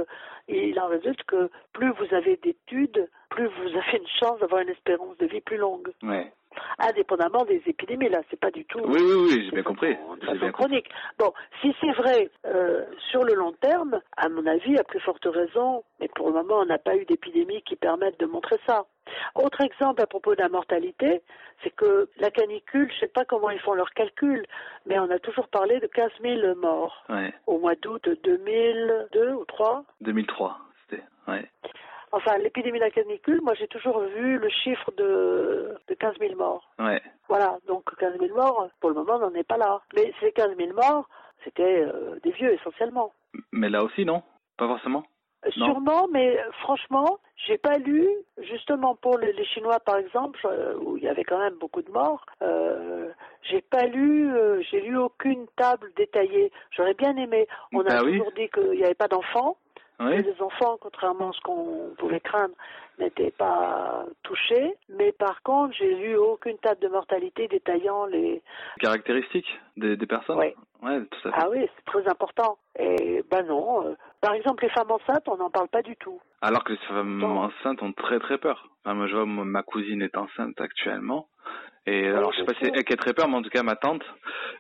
il 0.49 0.79
en 0.81 0.87
résulte 0.87 1.23
que 1.25 1.51
plus 1.73 1.91
vous 1.93 2.15
avez 2.15 2.37
d'études, 2.37 3.09
plus 3.31 3.47
vous 3.47 3.69
avez 3.77 3.99
une 3.99 4.07
chance 4.21 4.39
d'avoir 4.41 4.61
une 4.63 4.69
espérance 4.71 5.17
de 5.19 5.27
vie 5.27 5.41
plus 5.41 5.57
longue, 5.59 5.93
Ouais. 6.03 6.33
indépendamment 6.79 7.45
des 7.45 7.61
épidémies. 7.67 8.09
Là, 8.09 8.23
c'est 8.31 8.39
pas 8.41 8.51
du 8.51 8.65
tout 8.65 8.79
Oui, 8.85 9.01
oui, 9.01 9.15
oui, 9.29 9.45
j'ai 9.45 9.51
bien 9.51 9.63
compris. 9.65 9.97
bien 10.21 10.33
compris. 10.39 10.53
chronique. 10.53 10.89
Bon, 11.19 11.33
si 11.61 11.75
c'est 11.81 11.93
vrai 11.93 12.31
sur 13.11 13.23
le 13.25 13.35
long 13.35 13.53
terme, 13.61 14.01
à 14.17 14.29
mon 14.29 14.47
avis, 14.47 14.79
à 14.79 14.85
plus 14.85 15.01
forte 15.01 15.27
raison, 15.27 15.85
mais 16.01 16.09
pour 16.09 16.29
le 16.29 16.33
moment, 16.35 16.61
on 16.61 16.67
n'a 16.67 16.79
pas 16.79 16.97
eu 16.97 17.05
d'épidémie 17.05 17.63
qui 17.63 17.77
permette 17.77 18.19
de 18.21 18.27
montrer 18.27 18.57
ça. 18.67 18.87
Autre 19.35 19.61
exemple 19.61 20.01
à 20.03 20.07
propos 20.07 20.35
de 20.35 20.43
la 20.43 20.49
mortalité, 20.49 21.23
c'est 21.63 21.71
que 21.71 22.09
la 22.19 22.31
canicule, 22.31 22.89
je 22.91 22.95
ne 22.97 23.01
sais 23.01 23.09
pas 23.09 23.25
comment 23.25 23.51
ils 23.51 23.61
font 23.61 23.75
leurs 23.75 23.93
calculs, 23.93 24.45
mais 24.87 24.99
on 24.99 25.11
a 25.11 25.19
toujours 25.19 25.49
parlé 25.49 25.81
de 25.81 25.87
15 25.87 26.11
000 26.23 26.55
morts 26.57 27.05
Ouais. 27.09 27.33
au 27.47 27.59
mois 27.59 27.75
d'août 27.75 28.09
2002 28.25 29.33
ou 29.33 29.45
3. 29.45 29.85
2003, 30.01 30.59
c'était. 30.89 31.03
Ouais. 31.29 31.49
Enfin, 32.13 32.39
l'épidémie 32.39 32.79
de 32.79 32.85
la 32.85 32.91
canicule, 32.91 33.41
moi 33.43 33.55
j'ai 33.55 33.67
toujours 33.67 34.01
vu 34.01 34.39
le 34.39 34.49
chiffre 34.49 34.91
de, 34.97 35.77
de 35.89 35.95
15 35.95 36.15
000 36.21 36.37
morts. 36.37 36.71
Ouais. 36.79 37.03
Voilà, 37.29 37.59
donc 37.67 37.85
15 37.99 38.19
000 38.21 38.35
morts, 38.35 38.69
pour 38.81 38.91
le 38.91 38.97
moment, 38.97 39.15
on 39.17 39.31
n'en 39.31 39.35
est 39.35 39.43
pas 39.49 39.57
là. 39.57 39.81
Mais 39.97 40.13
ces 40.21 40.31
15 40.33 40.57
000 40.57 40.73
morts, 40.75 41.09
c'était 41.43 41.83
euh, 41.83 42.19
des 42.23 42.31
vieux 42.33 42.53
essentiellement. 42.53 43.13
Mais 43.53 43.69
là 43.69 43.83
aussi, 43.83 44.05
non? 44.05 44.23
Pas 44.57 44.69
forcément? 44.69 45.03
Non. 45.57 45.67
Sûrement, 45.67 46.09
mais 46.11 46.39
euh, 46.39 46.51
franchement, 46.61 47.19
j'ai 47.47 47.59
pas 47.59 47.77
lu, 47.77 48.09
justement 48.39 48.95
pour 48.95 49.19
les, 49.19 49.45
Chinois 49.45 49.79
par 49.81 49.99
exemple, 49.99 50.41
euh, 50.47 50.77
où 50.79 50.97
il 50.97 51.05
y 51.05 51.09
avait 51.09 51.25
quand 51.25 51.39
même 51.39 51.57
beaucoup 51.61 51.83
de 51.83 51.91
morts, 51.91 52.25
euh, 52.43 53.11
j'ai 53.43 53.61
pas 53.61 53.87
lu, 53.87 54.33
euh, 54.35 54.63
j'ai 54.71 54.81
lu 54.81 54.97
aucune 54.97 55.47
table 55.57 55.93
détaillée. 55.97 56.51
J'aurais 56.71 56.95
bien 56.95 57.17
aimé. 57.17 57.47
On 57.73 57.85
a 57.85 58.03
oui. 58.03 58.13
toujours 58.13 58.33
dit 58.33 58.49
qu'il 58.49 58.79
n'y 58.79 58.85
avait 58.85 58.95
pas 58.95 59.09
d'enfants. 59.09 59.59
Oui. 60.01 60.23
Les 60.23 60.43
enfants, 60.43 60.77
contrairement 60.81 61.31
à 61.31 61.33
ce 61.33 61.41
qu'on 61.43 61.95
pouvait 61.99 62.21
craindre, 62.21 62.55
n'étaient 62.99 63.31
pas 63.31 64.05
touchés. 64.23 64.75
Mais 64.89 65.13
par 65.13 65.43
contre, 65.43 65.75
j'ai 65.77 65.95
lu 65.95 66.17
aucune 66.17 66.59
table 66.59 66.81
de 66.81 66.89
mortalité 66.89 67.47
détaillant 67.49 68.07
les. 68.07 68.43
Caractéristiques 68.81 69.59
des, 69.77 69.97
des 69.97 70.07
personnes 70.07 70.39
Oui. 70.39 70.55
Ouais, 70.83 71.01
tout 71.07 71.29
à 71.29 71.33
fait. 71.33 71.39
Ah 71.41 71.49
oui, 71.51 71.67
c'est 71.77 71.85
très 71.85 72.09
important. 72.09 72.59
Et 72.79 73.23
ben 73.31 73.43
non. 73.47 73.87
euh, 73.87 73.95
par 74.21 74.35
exemple, 74.35 74.65
les 74.65 74.71
femmes 74.71 74.91
enceintes, 74.91 75.29
on 75.29 75.37
n'en 75.37 75.51
parle 75.51 75.69
pas 75.69 75.83
du 75.83 75.97
tout. 75.97 76.21
Alors 76.43 76.65
que 76.65 76.73
les 76.73 76.79
femmes 76.89 77.23
enceintes 77.23 77.81
ont 77.83 77.93
très 77.93 78.19
très 78.19 78.39
peur. 78.39 78.69
Enfin, 78.85 78.95
moi, 78.95 79.07
je 79.07 79.15
vois, 79.15 79.25
ma 79.27 79.63
cousine 79.63 80.03
est 80.03 80.17
enceinte 80.17 80.61
actuellement. 80.61 81.29
Et 81.87 82.09
alors, 82.09 82.33
je 82.33 82.39
sais 82.41 82.45
pas 82.45 82.55
si 82.55 82.65
elle 82.65 82.85
qui 82.85 82.93
a 82.93 82.97
très 82.97 83.13
peur, 83.15 83.29
mais 83.29 83.37
en 83.37 83.43
tout 83.43 83.51
cas, 83.51 83.63
ma 83.63 83.77
tante 83.77 84.03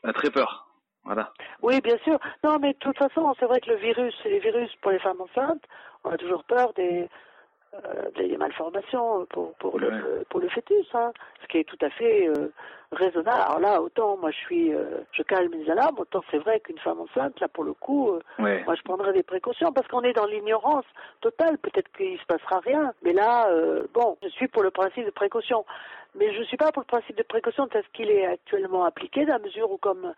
a 0.02 0.12
très 0.12 0.30
peur. 0.30 0.68
Voilà. 1.04 1.30
Oui, 1.62 1.80
bien 1.80 1.98
sûr. 1.98 2.18
Non, 2.42 2.58
mais 2.58 2.72
de 2.72 2.78
toute 2.78 2.96
façon, 2.98 3.34
c'est 3.38 3.46
vrai 3.46 3.60
que 3.60 3.70
le 3.70 3.76
virus, 3.76 4.14
les 4.24 4.38
virus 4.38 4.74
pour 4.80 4.90
les 4.90 4.98
femmes 4.98 5.20
enceintes, 5.20 5.62
on 6.04 6.10
a 6.10 6.16
toujours 6.16 6.44
peur 6.44 6.72
des, 6.74 7.08
euh, 7.74 8.10
des 8.16 8.36
malformations 8.36 9.26
pour, 9.26 9.52
pour, 9.54 9.78
le, 9.78 9.88
Ouais. 9.88 10.24
pour 10.30 10.40
le 10.40 10.48
fœtus, 10.48 10.86
hein, 10.94 11.12
ce 11.42 11.46
qui 11.48 11.58
est 11.58 11.64
tout 11.64 11.78
à 11.82 11.90
fait 11.90 12.28
euh, 12.28 12.52
raisonnable. 12.92 13.42
Alors 13.46 13.60
là, 13.60 13.82
autant 13.82 14.16
moi 14.16 14.30
je 14.30 14.36
suis, 14.38 14.72
euh, 14.72 15.00
je 15.12 15.22
calme 15.22 15.52
les 15.52 15.70
alarmes, 15.70 15.96
autant 15.98 16.22
c'est 16.30 16.38
vrai 16.38 16.60
qu'une 16.60 16.78
femme 16.78 17.00
enceinte, 17.00 17.38
là 17.40 17.48
pour 17.48 17.64
le 17.64 17.74
coup, 17.74 18.18
Ouais. 18.38 18.62
moi 18.64 18.74
je 18.74 18.82
prendrais 18.82 19.12
des 19.12 19.22
précautions 19.22 19.72
parce 19.72 19.88
qu'on 19.88 20.02
est 20.02 20.12
dans 20.12 20.26
l'ignorance 20.26 20.86
totale. 21.20 21.58
Peut-être 21.58 21.90
qu'il 21.96 22.18
se 22.18 22.24
passera 22.26 22.60
rien, 22.60 22.92
mais 23.02 23.12
là, 23.12 23.48
bon, 23.92 24.16
je 24.22 24.28
suis 24.28 24.48
pour 24.48 24.62
le 24.62 24.70
principe 24.70 25.04
de 25.04 25.10
précaution. 25.10 25.64
Mais 26.16 26.32
je 26.32 26.40
ne 26.40 26.44
suis 26.44 26.56
pas 26.56 26.70
pour 26.72 26.82
le 26.82 26.86
principe 26.86 27.16
de 27.16 27.22
précaution 27.22 27.66
tel 27.66 27.82
qu'il 27.92 28.10
est 28.10 28.26
actuellement 28.26 28.84
appliqué, 28.84 29.24
dans 29.26 29.34
la 29.34 29.38
mesure 29.40 29.70
où, 29.70 29.78
comme 29.78 30.12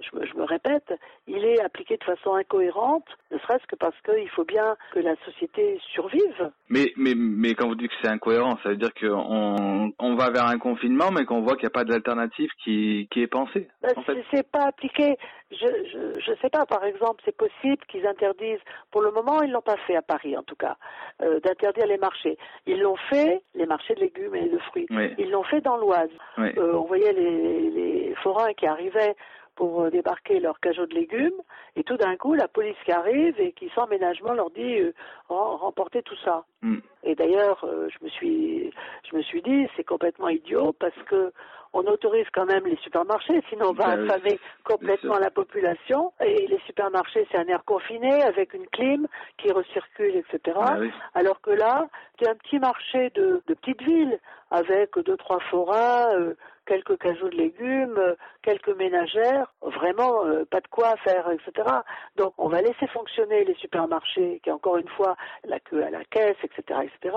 je 0.00 0.16
me, 0.16 0.24
je 0.26 0.34
me 0.34 0.44
répète, 0.44 0.94
il 1.26 1.44
est 1.44 1.60
appliqué 1.60 1.96
de 1.96 2.04
façon 2.04 2.34
incohérente, 2.34 3.06
ne 3.30 3.38
serait-ce 3.38 3.66
que 3.66 3.76
parce 3.76 3.96
qu'il 4.02 4.28
faut 4.30 4.44
bien 4.44 4.76
que 4.92 5.00
la 5.00 5.16
société 5.24 5.80
survive. 5.92 6.50
Mais, 6.68 6.92
mais, 6.96 7.14
mais 7.16 7.54
quand 7.54 7.66
vous 7.68 7.74
dites 7.74 7.90
que 7.90 7.96
c'est 8.02 8.08
incohérent, 8.08 8.58
ça 8.62 8.70
veut 8.70 8.76
dire 8.76 8.94
qu'on 8.94 9.92
on 9.98 10.14
va 10.14 10.30
vers 10.30 10.46
un 10.46 10.58
confinement, 10.58 11.10
mais 11.10 11.24
qu'on 11.24 11.40
voit 11.42 11.54
qu'il 11.54 11.64
n'y 11.64 11.72
a 11.72 11.78
pas 11.78 11.84
d'alternative 11.84 12.50
qui, 12.62 13.08
qui 13.10 13.22
est 13.22 13.26
pensée. 13.26 13.68
Ben, 13.82 13.92
en 13.96 14.02
fait. 14.02 14.22
c'est- 14.30 14.50
pas 14.50 14.66
appliqué. 14.66 15.16
Je, 15.52 15.56
je, 15.56 16.20
je 16.20 16.32
sais 16.40 16.48
pas, 16.48 16.64
par 16.66 16.84
exemple, 16.84 17.20
c'est 17.24 17.36
possible 17.36 17.78
qu'ils 17.88 18.06
interdisent. 18.06 18.60
Pour 18.90 19.02
le 19.02 19.10
moment, 19.12 19.42
ils 19.42 19.50
l'ont 19.50 19.60
pas 19.62 19.76
fait 19.86 19.94
à 19.96 20.02
Paris, 20.02 20.36
en 20.36 20.42
tout 20.42 20.56
cas, 20.56 20.76
euh, 21.22 21.38
d'interdire 21.40 21.86
les 21.86 21.98
marchés. 21.98 22.36
Ils 22.66 22.80
l'ont 22.80 22.96
fait, 22.96 23.42
les 23.54 23.66
marchés 23.66 23.94
de 23.94 24.00
légumes 24.00 24.34
et 24.34 24.48
de 24.48 24.58
fruits. 24.58 24.86
Oui. 24.90 25.12
Ils 25.18 25.30
l'ont 25.30 25.39
fait 25.44 25.60
dans 25.60 25.76
l'Oise. 25.76 26.10
Oui. 26.38 26.50
Euh, 26.56 26.74
on 26.74 26.84
voyait 26.84 27.12
les, 27.12 27.70
les 27.70 28.14
forains 28.22 28.52
qui 28.54 28.66
arrivaient 28.66 29.14
pour 29.56 29.82
euh, 29.82 29.90
débarquer 29.90 30.40
leurs 30.40 30.58
cajots 30.60 30.86
de 30.86 30.94
légumes, 30.94 31.34
et 31.76 31.84
tout 31.84 31.96
d'un 31.98 32.16
coup, 32.16 32.34
la 32.34 32.48
police 32.48 32.76
qui 32.84 32.92
arrive 32.92 33.38
et 33.38 33.52
qui, 33.52 33.68
sans 33.74 33.86
ménagement, 33.88 34.32
leur 34.32 34.50
dit 34.50 34.78
euh, 34.80 34.94
Rem- 35.28 35.56
remportez 35.60 36.02
tout 36.02 36.16
ça. 36.24 36.44
Mm. 36.62 36.78
Et 37.04 37.14
d'ailleurs, 37.14 37.62
euh, 37.64 37.88
je 37.90 38.04
me 38.04 38.08
suis, 38.10 38.72
je 39.10 39.16
me 39.16 39.22
suis 39.22 39.42
dit, 39.42 39.66
c'est 39.76 39.84
complètement 39.84 40.28
idiot 40.28 40.72
parce 40.78 40.96
que 41.08 41.32
on 41.72 41.84
autorise 41.86 42.26
quand 42.32 42.46
même 42.46 42.66
les 42.66 42.76
supermarchés, 42.78 43.42
sinon 43.48 43.66
on 43.68 43.72
va 43.72 43.94
oui, 43.96 44.08
affamer 44.10 44.40
complètement 44.64 45.18
la 45.18 45.30
population. 45.30 46.12
Et 46.20 46.46
les 46.48 46.58
supermarchés, 46.66 47.28
c'est 47.30 47.38
un 47.38 47.46
air 47.46 47.62
confiné 47.64 48.22
avec 48.22 48.54
une 48.54 48.66
clim 48.68 49.06
qui 49.38 49.52
recircule, 49.52 50.16
etc. 50.16 50.58
Oui. 50.80 50.90
Alors 51.14 51.40
que 51.40 51.50
là, 51.50 51.88
c'est 52.20 52.28
un 52.28 52.34
petit 52.34 52.58
marché 52.58 53.10
de, 53.10 53.42
de 53.46 53.54
petite 53.54 53.82
ville 53.82 54.18
avec 54.50 54.98
deux 54.98 55.16
trois 55.16 55.40
forains, 55.50 56.12
euh, 56.14 56.34
quelques 56.66 56.98
cajots 56.98 57.28
de 57.28 57.36
légumes, 57.36 57.96
euh, 57.98 58.14
quelques 58.42 58.76
ménagères, 58.76 59.52
vraiment 59.62 60.26
euh, 60.26 60.44
pas 60.44 60.60
de 60.60 60.68
quoi 60.68 60.96
faire, 60.98 61.30
etc. 61.30 61.68
Donc 62.16 62.34
on 62.36 62.48
va 62.48 62.60
laisser 62.60 62.86
fonctionner 62.88 63.44
les 63.44 63.54
supermarchés, 63.54 64.40
qui 64.42 64.50
encore 64.50 64.76
une 64.76 64.88
fois 64.88 65.16
la 65.44 65.60
queue 65.60 65.82
à 65.82 65.90
la 65.90 66.04
caisse, 66.04 66.36
etc., 66.42 66.80
etc. 66.82 67.16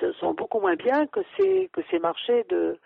Ce 0.00 0.12
sont 0.12 0.34
beaucoup 0.34 0.60
moins 0.60 0.76
bien 0.76 1.06
que 1.06 1.20
ces 1.36 1.70
que 1.72 1.80
ces 1.90 1.98
marchés 1.98 2.44
de 2.48 2.78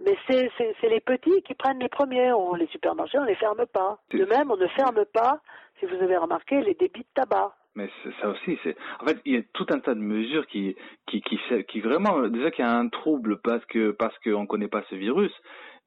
mais 0.00 0.16
c'est 0.26 0.50
c'est 0.58 0.74
c'est 0.80 0.88
les 0.88 1.00
petits 1.00 1.42
qui 1.42 1.54
prennent 1.54 1.80
les 1.80 1.88
premiers. 1.88 2.32
On, 2.32 2.54
les 2.54 2.66
supermarchés, 2.68 3.18
on 3.18 3.24
les 3.24 3.34
ferme 3.34 3.66
pas. 3.66 3.98
De 4.10 4.24
même, 4.24 4.50
on 4.50 4.56
ne 4.56 4.68
ferme 4.68 5.04
pas, 5.06 5.40
si 5.80 5.86
vous 5.86 5.96
avez 6.02 6.16
remarqué, 6.16 6.60
les 6.60 6.74
débits 6.74 7.00
de 7.00 7.14
tabac. 7.14 7.54
Mais 7.76 7.90
ça 8.20 8.30
aussi, 8.30 8.58
c'est 8.64 8.76
en 9.00 9.06
fait 9.06 9.20
il 9.24 9.34
y 9.34 9.36
a 9.36 9.42
tout 9.52 9.66
un 9.70 9.78
tas 9.78 9.94
de 9.94 10.00
mesures 10.00 10.46
qui 10.46 10.74
qui 11.06 11.22
qui 11.68 11.80
vraiment 11.80 12.26
déjà 12.28 12.50
qu'il 12.50 12.64
y 12.64 12.68
a 12.68 12.74
un 12.74 12.88
trouble 12.88 13.38
parce 13.42 13.64
que 13.66 13.90
parce 13.90 14.18
qu'on 14.20 14.46
connaît 14.46 14.68
pas 14.68 14.82
ce 14.90 14.96
virus, 14.96 15.32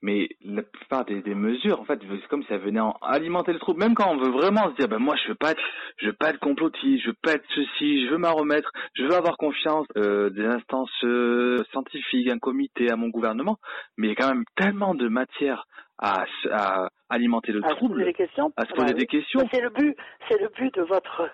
mais 0.01 0.29
la 0.43 0.63
plupart 0.63 1.03
des, 1.05 1.21
des 1.21 1.35
mesures, 1.35 1.79
en 1.81 1.85
fait, 1.85 1.99
c'est 2.01 2.27
comme 2.27 2.43
si 2.43 2.47
ça 2.49 2.57
venait 2.57 2.79
en 2.79 2.95
alimenter 3.01 3.51
le 3.51 3.59
trouble. 3.59 3.79
Même 3.79 3.95
quand 3.95 4.09
on 4.09 4.17
veut 4.17 4.31
vraiment 4.31 4.69
se 4.69 4.75
dire, 4.75 4.87
ben 4.87 4.99
moi, 4.99 5.15
je 5.21 5.29
veux 5.29 5.35
pas 5.35 5.51
être, 5.51 5.61
je 5.97 6.07
veux 6.07 6.13
pas 6.13 6.29
être 6.29 6.39
complotiste, 6.39 7.03
je 7.03 7.09
veux 7.09 7.17
pas 7.21 7.33
être 7.33 7.45
ceci, 7.53 8.05
je 8.05 8.11
veux 8.11 8.17
m'en 8.17 8.33
remettre, 8.33 8.71
je 8.93 9.03
veux 9.03 9.13
avoir 9.13 9.37
confiance 9.37 9.87
euh, 9.97 10.29
des 10.29 10.45
instances 10.45 10.89
euh, 11.03 11.63
scientifiques, 11.71 12.29
un 12.29 12.39
comité, 12.39 12.89
à 12.89 12.95
mon 12.95 13.09
gouvernement, 13.09 13.57
mais 13.97 14.07
il 14.07 14.09
y 14.11 14.13
a 14.13 14.15
quand 14.15 14.33
même 14.33 14.45
tellement 14.55 14.95
de 14.95 15.09
matière 15.09 15.65
à, 15.99 16.25
à 16.51 16.89
alimenter 17.09 17.51
le 17.51 17.63
à 17.65 17.69
trouble, 17.75 17.93
se 17.95 17.99
poser 17.99 18.05
des 18.05 18.13
questions. 18.13 18.53
à 18.55 18.65
se 18.65 18.73
poser 18.73 18.93
des 18.93 19.05
questions. 19.07 19.41
C'est 19.51 19.61
le 19.61 19.69
but, 19.69 19.95
c'est 20.27 20.39
le 20.39 20.47
but 20.49 20.73
de 20.75 20.83
votre, 20.83 21.29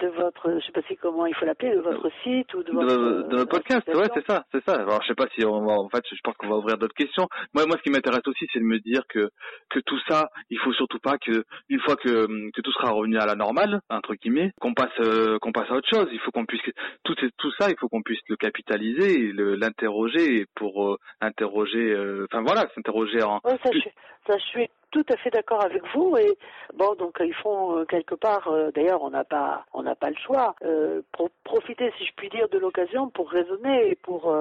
de 0.00 0.08
votre, 0.08 0.58
je 0.60 0.66
sais 0.66 0.72
pas 0.72 0.82
si 0.88 0.96
comment 0.96 1.24
il 1.26 1.34
faut 1.34 1.46
l'appeler, 1.46 1.74
de 1.74 1.80
votre 1.80 2.10
site 2.22 2.52
ou 2.54 2.62
de 2.62 2.70
de, 2.70 2.74
votre. 2.76 3.28
de 3.28 3.36
notre 3.36 3.48
podcast, 3.50 3.88
ouais, 3.88 4.08
c'est 4.14 4.26
ça, 4.26 4.44
c'est 4.52 4.62
ça. 4.64 4.74
Alors, 4.74 5.00
je 5.02 5.08
sais 5.08 5.14
pas 5.14 5.26
si 5.34 5.44
on 5.44 5.64
va, 5.64 5.72
en 5.72 5.88
fait, 5.88 6.02
je 6.10 6.20
pense 6.22 6.34
qu'on 6.36 6.48
va 6.48 6.56
ouvrir 6.56 6.76
d'autres 6.76 6.94
questions. 6.94 7.26
Moi, 7.54 7.64
moi, 7.66 7.76
ce 7.78 7.82
qui 7.82 7.90
m'intéresse 7.90 8.26
aussi, 8.26 8.46
c'est 8.52 8.58
de 8.58 8.64
me 8.64 8.78
dire 8.80 9.02
que 9.08 9.30
que 9.70 9.80
tout 9.80 9.98
ça, 10.06 10.28
il 10.50 10.58
faut 10.58 10.72
surtout 10.74 10.98
pas 10.98 11.16
que 11.18 11.44
une 11.70 11.80
fois 11.80 11.96
que 11.96 12.50
que 12.52 12.60
tout 12.60 12.72
sera 12.72 12.90
revenu 12.90 13.16
à 13.18 13.24
la 13.26 13.34
normale, 13.36 13.80
entre 13.88 14.14
guillemets, 14.14 14.52
qu'on 14.60 14.74
passe 14.74 14.90
euh, 15.00 15.38
qu'on 15.38 15.52
passe 15.52 15.70
à 15.70 15.74
autre 15.74 15.88
chose. 15.88 16.08
Il 16.12 16.20
faut 16.20 16.30
qu'on 16.30 16.44
puisse 16.46 16.62
tout 17.04 17.14
tout 17.38 17.50
ça, 17.58 17.70
il 17.70 17.76
faut 17.78 17.88
qu'on 17.88 18.02
puisse 18.02 18.20
le 18.28 18.36
capitaliser, 18.36 19.32
l'interroger 19.32 20.44
pour 20.54 20.92
euh, 20.92 20.96
interroger, 21.22 21.92
euh, 21.92 22.26
enfin 22.30 22.42
voilà, 22.42 22.66
s'interroger 22.74 23.22
en. 23.22 23.40
Ouais, 23.44 23.56
ça, 23.62 23.70
je, 23.72 23.78
suis- 23.78 23.90
ça, 24.26 24.36
je 24.38 24.44
suis 24.44 24.70
tout 24.90 25.04
à 25.10 25.16
fait 25.18 25.30
d'accord 25.30 25.62
avec 25.62 25.82
vous. 25.94 26.16
Et 26.16 26.36
bon, 26.74 26.94
donc 26.94 27.16
ils 27.20 27.34
font 27.34 27.78
euh, 27.78 27.84
quelque 27.84 28.14
part. 28.14 28.48
euh, 28.48 28.70
D'ailleurs, 28.72 29.02
on 29.02 29.10
n'a 29.10 29.24
pas, 29.24 29.64
on 29.72 29.82
n'a 29.82 29.94
pas 29.94 30.10
le 30.10 30.16
choix. 30.16 30.54
euh, 30.64 31.02
pro- 31.12 31.30
profiter, 31.44 31.92
si 31.98 32.04
je 32.06 32.12
puis 32.16 32.28
dire, 32.28 32.48
de 32.48 32.58
l'occasion 32.58 33.08
pour 33.10 33.30
raisonner 33.30 33.90
et 33.90 33.94
pour 33.94 34.32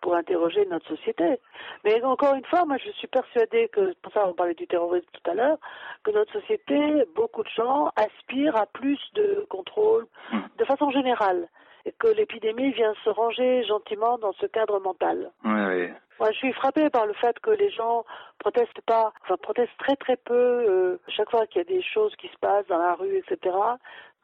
pour 0.00 0.14
interroger 0.16 0.66
notre 0.66 0.86
société. 0.88 1.38
Mais 1.82 2.02
encore 2.04 2.34
une 2.34 2.44
fois, 2.44 2.66
moi, 2.66 2.76
je 2.76 2.90
suis 2.90 3.06
persuadée 3.06 3.68
que, 3.68 3.94
pour 4.02 4.12
ça, 4.12 4.28
on 4.28 4.34
parlait 4.34 4.52
du 4.52 4.66
terrorisme 4.66 5.06
tout 5.12 5.30
à 5.30 5.34
l'heure, 5.34 5.56
que 6.02 6.10
notre 6.10 6.30
société, 6.38 7.04
beaucoup 7.14 7.42
de 7.42 7.48
gens 7.48 7.90
aspirent 7.96 8.54
à 8.56 8.66
plus 8.66 8.98
de 9.14 9.46
contrôle, 9.48 10.06
de 10.58 10.64
façon 10.66 10.90
générale, 10.90 11.48
que 11.92 12.08
l'épidémie 12.08 12.72
vient 12.72 12.94
se 13.04 13.10
ranger 13.10 13.64
gentiment 13.64 14.18
dans 14.18 14.32
ce 14.34 14.46
cadre 14.46 14.80
mental. 14.80 15.30
Ouais, 15.44 15.66
ouais. 15.66 15.94
Moi, 16.20 16.30
je 16.32 16.38
suis 16.38 16.52
frappée 16.52 16.90
par 16.90 17.06
le 17.06 17.14
fait 17.14 17.38
que 17.40 17.50
les 17.50 17.70
gens 17.70 18.04
protestent 18.38 18.80
pas, 18.86 19.12
enfin 19.22 19.36
protestent 19.42 19.76
très 19.78 19.96
très 19.96 20.16
peu 20.16 20.34
euh, 20.34 21.00
chaque 21.08 21.30
fois 21.30 21.46
qu'il 21.46 21.58
y 21.58 21.64
a 21.64 21.76
des 21.76 21.82
choses 21.82 22.14
qui 22.16 22.28
se 22.28 22.38
passent 22.40 22.66
dans 22.68 22.78
la 22.78 22.94
rue, 22.94 23.16
etc. 23.16 23.54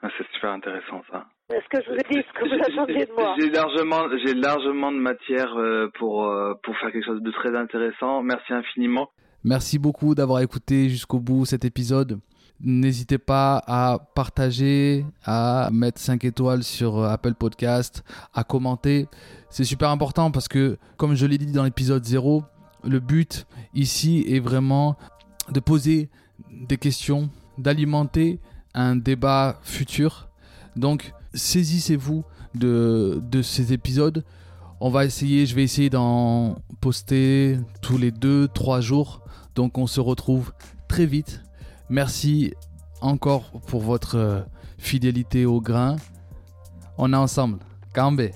Ah, 0.02 0.08
C'est 0.16 0.26
super 0.32 0.50
intéressant 0.50 1.02
ça. 1.10 1.26
Est-ce 1.52 1.68
que 1.68 1.84
je 1.84 1.90
vous 1.90 1.96
ai 1.96 2.14
dit 2.14 2.24
ce 2.26 2.38
que 2.38 2.48
vous 2.48 2.62
attendiez 2.62 3.06
de 3.06 3.12
moi? 3.12 3.34
J'ai 3.38 3.50
largement, 3.50 4.08
j'ai 4.24 4.34
largement 4.34 4.92
de 4.92 4.98
matière 4.98 5.52
euh, 5.58 5.90
pour 5.98 6.24
euh, 6.26 6.54
pour 6.62 6.76
faire 6.78 6.92
quelque 6.92 7.04
chose 7.04 7.22
de 7.22 7.30
très 7.32 7.56
intéressant. 7.56 8.22
Merci 8.22 8.52
infiniment. 8.52 9.10
Merci 9.42 9.78
beaucoup 9.78 10.14
d'avoir 10.14 10.40
écouté 10.40 10.88
jusqu'au 10.88 11.18
bout 11.18 11.44
cet 11.44 11.64
épisode. 11.64 12.20
N'hésitez 12.60 13.18
pas 13.18 13.62
à 13.66 13.98
partager, 14.14 15.06
à 15.24 15.70
mettre 15.72 16.00
5 16.00 16.24
étoiles 16.24 16.62
sur 16.62 16.98
euh, 16.98 17.08
Apple 17.08 17.34
Podcast, 17.34 18.04
à 18.34 18.44
commenter. 18.44 19.08
C'est 19.48 19.64
super 19.64 19.90
important 19.90 20.30
parce 20.30 20.48
que, 20.48 20.78
comme 20.96 21.14
je 21.14 21.26
l'ai 21.26 21.38
dit 21.38 21.52
dans 21.52 21.64
l'épisode 21.64 22.04
0, 22.04 22.44
le 22.84 23.00
but 23.00 23.46
ici 23.74 24.24
est 24.28 24.40
vraiment 24.40 24.96
de 25.50 25.60
poser 25.60 26.08
des 26.50 26.76
questions, 26.76 27.30
d'alimenter 27.58 28.40
un 28.74 28.96
débat 28.96 29.58
futur. 29.62 30.28
Donc, 30.76 31.12
saisissez-vous 31.34 32.24
de, 32.54 33.22
de 33.30 33.42
ces 33.42 33.72
épisodes. 33.72 34.24
On 34.80 34.90
va 34.90 35.04
essayer, 35.04 35.46
je 35.46 35.54
vais 35.54 35.62
essayer 35.62 35.90
d'en 35.90 36.56
poster 36.80 37.58
tous 37.82 37.98
les 37.98 38.10
2-3 38.10 38.80
jours. 38.80 39.22
Donc 39.54 39.78
on 39.78 39.86
se 39.86 40.00
retrouve 40.00 40.52
très 40.88 41.06
vite. 41.06 41.42
Merci 41.90 42.54
encore 43.00 43.50
pour 43.66 43.82
votre 43.82 44.16
euh, 44.16 44.40
fidélité 44.78 45.44
au 45.44 45.60
grain. 45.60 45.96
On 46.96 47.12
est 47.12 47.16
ensemble. 47.16 47.58
Cambe. 47.92 48.30